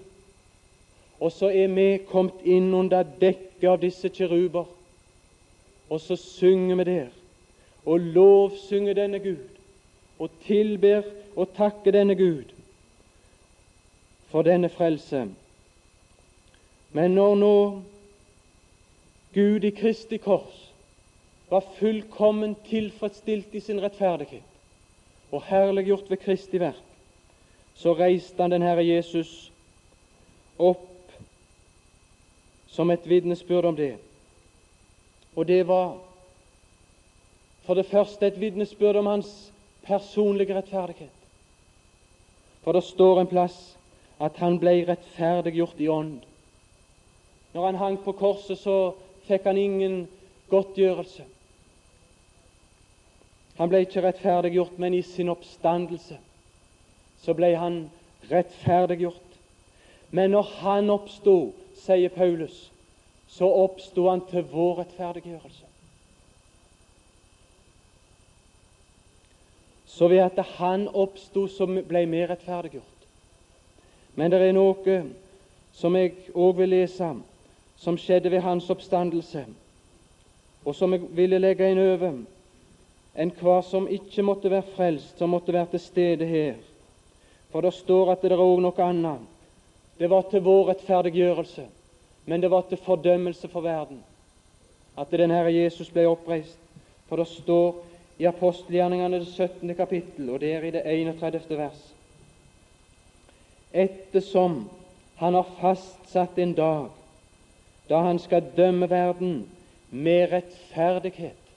Og 1.21 1.33
så 1.33 1.51
er 1.51 1.69
vi 1.75 1.99
kommet 2.07 2.45
inn 2.47 2.71
under 2.75 3.03
dekket 3.21 3.67
av 3.69 3.81
disse 3.83 4.09
kjeruber. 4.15 4.69
Og 5.91 6.01
så 6.01 6.17
synger 6.17 6.79
vi 6.79 6.85
der 6.85 7.15
og 7.89 8.01
lovsynger 8.01 8.95
denne 8.95 9.19
Gud 9.19 9.47
og 10.19 10.31
tilber 10.45 11.07
og 11.37 11.55
takker 11.57 11.95
denne 11.95 12.15
Gud 12.19 12.51
for 14.29 14.45
denne 14.45 14.69
frelse. 14.69 15.23
Men 16.93 17.15
når 17.17 17.35
nå 17.41 17.55
Gud 19.33 19.65
i 19.65 19.71
Kristi 19.71 20.19
kors 20.19 20.69
var 21.49 21.65
fullkommen 21.79 22.55
tilfredsstilt 22.69 23.55
i 23.55 23.61
sin 23.61 23.81
rettferdighet 23.81 24.43
og 25.33 25.43
herliggjort 25.45 26.11
ved 26.11 26.17
Kristi 26.17 26.61
verk, 26.61 26.85
så 27.77 27.93
reiste 27.95 28.43
han 28.43 28.51
den 28.51 28.65
Herre 28.65 28.85
Jesus 28.87 29.51
opp 30.59 31.13
som 32.73 32.91
et 32.91 33.09
vitnesbyrd 33.09 33.65
om 33.65 33.77
det. 33.77 33.97
Og 35.37 35.49
det 35.49 35.67
var 35.69 35.99
for 37.67 37.75
det 37.75 37.87
første 37.87 38.27
et 38.27 38.41
vitnesbyrd 38.41 38.97
om 38.97 39.07
hans 39.07 39.53
personlige 39.83 40.57
rettferdighet. 40.57 41.13
For 42.65 42.73
det 42.73 42.85
står 42.85 43.21
en 43.21 43.31
plass 43.31 43.59
at 44.21 44.41
han 44.41 44.59
ble 44.59 44.73
rettferdiggjort 44.89 45.81
i 45.81 45.89
ånd. 45.89 46.17
Når 47.53 47.67
han 47.67 47.81
hang 47.81 47.99
på 48.05 48.13
korset, 48.13 48.59
så 48.59 48.95
fikk 49.29 49.45
han 49.49 49.61
ingen 49.61 49.99
godtgjørelse. 50.51 51.25
Han 53.59 53.71
ble 53.71 53.83
ikke 53.85 54.03
rettferdiggjort, 54.05 54.79
men 54.79 54.95
i 54.95 55.03
sin 55.03 55.31
oppstandelse 55.33 56.19
så 57.19 57.35
ble 57.35 57.53
han 57.59 57.81
rettferdiggjort. 58.31 59.39
Men 60.11 60.31
når 60.31 60.53
han 60.63 60.91
oppsto, 60.91 61.53
sier 61.77 62.13
Paulus, 62.15 62.69
så 63.29 63.49
oppsto 63.65 64.07
han 64.09 64.23
til 64.31 64.47
vår 64.53 64.79
rettferdiggjørelse. 64.83 65.67
Så 69.89 70.09
ved 70.09 70.23
at 70.23 70.39
han 70.61 70.87
oppsto, 70.95 71.49
så 71.51 71.67
ble 71.67 72.05
vi 72.07 72.23
rettferdiggjort. 72.31 73.07
Men 74.15 74.31
det 74.31 74.41
er 74.43 74.55
noe 74.55 75.01
som 75.75 75.97
jeg 75.99 76.15
òg 76.35 76.57
vil 76.63 76.73
lese, 76.77 77.11
som 77.79 77.99
skjedde 77.99 78.31
ved 78.31 78.41
hans 78.41 78.71
oppstandelse, 78.71 79.45
og 80.65 80.75
som 80.75 80.93
jeg 80.93 81.07
ville 81.17 81.39
legge 81.39 81.71
inn 81.71 81.79
over 81.79 82.19
enhver 83.19 83.63
som 83.67 83.89
ikke 83.91 84.23
måtte 84.23 84.51
være 84.51 84.67
frelst, 84.77 85.19
som 85.19 85.31
måtte 85.31 85.53
være 85.53 85.73
til 85.73 85.81
stede 85.81 86.27
her. 86.27 86.55
For 87.51 87.65
det 87.65 87.75
står 87.75 88.13
at 88.13 88.23
det 88.23 88.33
er 88.33 88.43
òg 88.43 88.61
noe 88.63 88.85
annet. 88.85 89.25
Det 89.99 90.11
var 90.11 90.29
til 90.31 90.45
vår 90.47 90.69
rettferdiggjørelse, 90.69 91.65
men 92.27 92.43
det 92.43 92.51
var 92.51 92.69
til 92.69 92.79
fordømmelse 92.85 93.49
for 93.49 93.67
verden 93.67 94.03
at 94.99 95.11
den 95.11 95.31
Herre 95.31 95.55
Jesus 95.55 95.91
ble 95.95 96.09
oppreist. 96.11 96.59
For 97.09 97.17
det 97.17 97.29
står 97.31 97.77
i 98.19 98.27
apostelgjerningene 98.27 99.21
det 99.23 99.29
17. 99.31 99.75
kapittel, 99.75 100.31
og 100.31 100.41
det 100.41 100.53
er 100.53 100.67
i 100.67 100.71
det 100.75 100.83
31. 100.85 101.59
vers. 101.59 101.83
Ettersom 103.73 104.65
han 105.17 105.35
har 105.35 105.47
fastsatt 105.61 106.39
en 106.39 106.55
dag 106.55 106.98
da 107.89 108.03
han 108.05 108.19
skal 108.19 108.53
dømme 108.57 108.91
verden 108.91 109.49
med 109.91 110.33
rettferdighet 110.33 111.49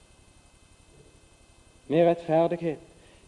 med 1.91 2.07
rettferdighet 2.07 2.77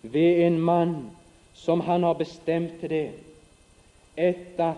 ved 0.02 0.46
en 0.46 0.60
mann 0.60 1.12
som 1.54 1.80
han 1.80 2.04
har 2.04 2.14
bestemt 2.14 2.80
til 2.80 2.90
det, 2.90 3.12
etter 4.18 4.72
at 4.72 4.78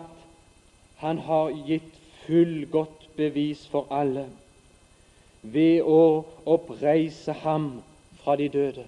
han 0.95 1.17
har 1.17 1.53
gitt 1.67 1.93
fullgodt 2.25 3.09
bevis 3.17 3.67
for 3.67 3.85
alle 3.93 4.25
ved 5.41 5.81
å 5.85 6.25
oppreise 6.45 7.33
ham 7.45 7.67
fra 8.23 8.35
de 8.35 8.49
døde. 8.49 8.85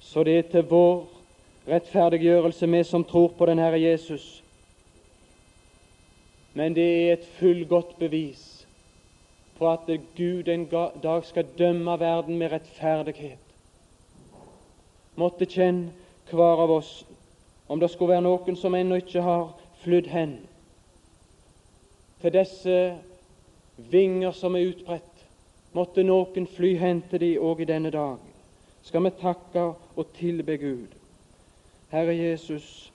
Så 0.00 0.24
det 0.24 0.38
er 0.38 0.50
til 0.50 0.68
vår 0.68 1.06
rettferdiggjørelse, 1.68 2.68
vi 2.68 2.82
som 2.84 3.04
tror 3.04 3.32
på 3.38 3.46
den 3.46 3.58
Herre 3.58 3.80
Jesus. 3.80 4.42
Men 6.56 6.74
det 6.74 6.86
er 6.88 7.12
et 7.12 7.24
fullgodt 7.36 7.98
bevis 8.00 8.44
på 9.58 9.68
at 9.68 9.90
Gud 10.16 10.48
en 10.48 10.64
dag 11.02 11.24
skal 11.24 11.48
dømme 11.58 11.98
verden 12.00 12.38
med 12.38 12.52
rettferdighet. 12.52 13.42
Måtte 15.16 15.48
kjenne 15.48 15.92
hver 16.30 16.62
av 16.64 16.72
oss, 16.78 17.04
om 17.68 17.80
det 17.80 17.90
skulle 17.92 18.16
være 18.16 18.24
noen 18.24 18.56
som 18.56 18.74
ennå 18.74 19.00
ikke 19.00 19.24
har 19.24 19.52
flydd 19.82 20.08
hen 20.12 20.36
til 22.20 22.32
disse 22.32 22.76
vinger 23.92 24.32
som 24.32 24.56
er 24.56 24.70
utbredt, 24.70 25.24
måtte 25.76 26.04
noen 26.04 26.48
fly 26.56 26.72
hen 26.80 27.02
til 27.10 27.20
de 27.20 27.32
òg 27.38 27.60
i 27.62 27.68
denne 27.68 27.92
dag. 27.92 28.16
Skal 28.82 29.04
vi 29.04 29.12
takke 29.20 29.66
og 29.96 30.12
tilbe 30.16 30.56
Gud. 30.56 30.94
Herre 31.92 32.16
Jesus, 32.16 32.92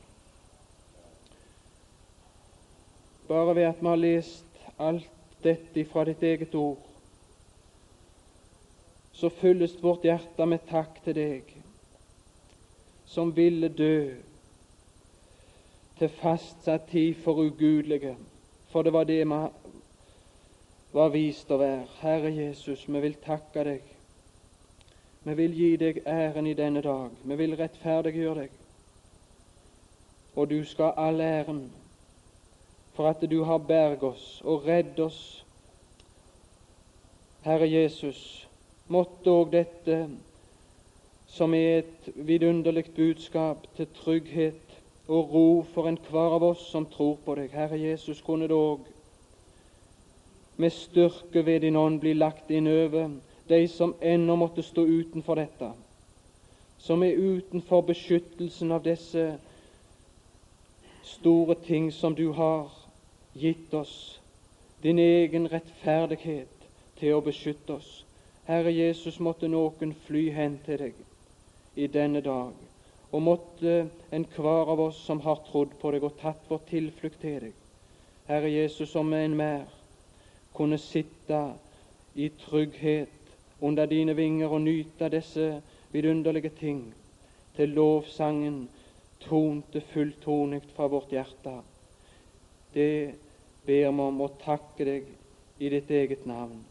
bare 3.32 3.56
ved 3.56 3.64
at 3.64 3.80
vi 3.80 3.88
har 3.88 3.96
lest 3.96 4.64
alt 4.80 5.08
dette 5.44 5.86
fra 5.88 6.04
ditt 6.04 6.24
eget 6.24 6.56
ord, 6.56 6.80
så 9.14 9.30
fylles 9.30 9.78
vårt 9.84 10.04
hjerte 10.04 10.46
med 10.46 10.68
takk 10.68 11.00
til 11.06 11.16
deg, 11.16 11.56
som 13.08 13.32
ville 13.36 13.70
dø 13.72 14.12
til 16.00 16.14
fastsatt 16.20 16.90
tid 16.92 17.16
for 17.24 17.40
ugudelige, 17.40 18.16
for 18.72 18.84
det 18.84 18.94
var 18.94 19.08
det 19.08 19.24
vi 19.24 19.42
var 20.92 21.12
vist 21.14 21.52
å 21.52 21.60
være. 21.62 21.88
Herre 22.02 22.32
Jesus, 22.36 22.84
vi 22.88 23.00
vil 23.00 23.16
takke 23.24 23.64
deg. 23.64 23.84
Vi 25.24 25.36
vil 25.38 25.54
gi 25.56 25.76
deg 25.78 26.02
æren 26.10 26.48
i 26.50 26.58
denne 26.58 26.82
dag. 26.82 27.14
Vi 27.24 27.38
vil 27.40 27.56
rettferdiggjøre 27.56 28.42
deg. 28.42 28.58
Og 30.36 30.50
du 30.50 30.64
skal 30.66 30.92
ha 30.92 31.08
all 31.08 31.22
æren 31.22 31.70
for 32.94 33.10
at 33.10 33.22
du 33.30 33.44
har 33.44 33.58
berg 33.58 34.04
oss 34.04 34.42
og 34.44 34.66
redd 34.68 35.00
oss. 35.00 35.46
Herre 37.42 37.70
Jesus, 37.72 38.48
måtte 38.88 39.32
òg 39.32 39.54
dette, 39.56 40.04
som 41.32 41.54
er 41.56 41.82
et 41.82 42.10
vidunderlig 42.16 42.90
budskap 42.96 43.64
til 43.78 43.88
trygghet 43.96 44.76
og 45.08 45.34
ro 45.34 45.46
for 45.74 45.88
enhver 45.88 46.36
av 46.36 46.44
oss 46.44 46.66
som 46.72 46.86
tror 46.86 47.16
på 47.26 47.36
deg, 47.40 47.54
Herre 47.56 47.80
Jesus, 47.80 48.22
kunne 48.22 48.50
det 48.52 48.58
òg 48.58 48.84
med 50.62 50.76
styrke 50.76 51.46
ved 51.46 51.64
din 51.64 51.80
ånd 51.80 52.02
bli 52.04 52.14
lagt 52.14 52.52
inn 52.52 52.68
over 52.68 53.10
de 53.50 53.68
som 53.68 53.96
ennå 54.02 54.36
måtte 54.36 54.64
stå 54.64 54.84
utenfor 54.86 55.40
dette, 55.40 55.72
som 56.78 57.04
er 57.04 57.18
utenfor 57.18 57.82
beskyttelsen 57.88 58.72
av 58.72 58.84
disse 58.86 59.26
store 61.16 61.56
ting 61.66 61.90
som 61.94 62.16
du 62.16 62.30
har 62.38 62.81
gitt 63.34 63.74
oss 63.74 64.20
din 64.82 65.00
egen 65.00 65.48
rettferdighet 65.48 66.66
til 67.00 67.16
å 67.16 67.24
beskytte 67.26 67.78
oss. 67.78 67.92
Herre 68.48 68.72
Jesus, 68.74 69.20
måtte 69.20 69.48
noen 69.48 69.94
fly 70.08 70.30
hen 70.34 70.58
til 70.66 70.82
deg 70.82 70.98
i 71.76 71.88
denne 71.88 72.22
dag, 72.26 72.56
og 73.12 73.22
måtte 73.24 73.76
enhver 74.12 74.72
av 74.74 74.82
oss 74.88 75.00
som 75.06 75.22
har 75.22 75.44
trodd 75.48 75.78
på 75.80 75.92
deg 75.94 76.04
og 76.04 76.18
tatt 76.20 76.50
vår 76.50 76.66
tilflukt 76.70 77.22
til 77.22 77.40
deg, 77.46 77.54
Herre 78.28 78.50
Jesus, 78.50 78.92
som 78.92 79.14
en 79.14 79.38
mer 79.38 79.70
kunne 80.56 80.80
sitte 80.82 81.42
i 82.16 82.30
trygghet 82.42 83.36
under 83.62 83.86
dine 83.86 84.16
vinger 84.18 84.52
og 84.52 84.66
nyte 84.66 85.10
disse 85.14 85.62
vidunderlige 85.94 86.52
ting, 86.60 86.84
til 87.56 87.76
lovsangen 87.76 88.64
tonte 89.22 89.82
fulltonig 89.94 90.64
fra 90.74 90.88
vårt 90.90 91.14
hjerte. 91.14 91.60
Det 92.74 93.14
ber 93.66 93.74
vi 93.74 93.86
om 93.88 94.22
å 94.22 94.30
takke 94.42 94.88
deg 94.88 95.10
i 95.62 95.70
ditt 95.70 95.92
eget 95.92 96.26
navn. 96.26 96.64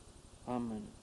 Amen. 0.51 1.00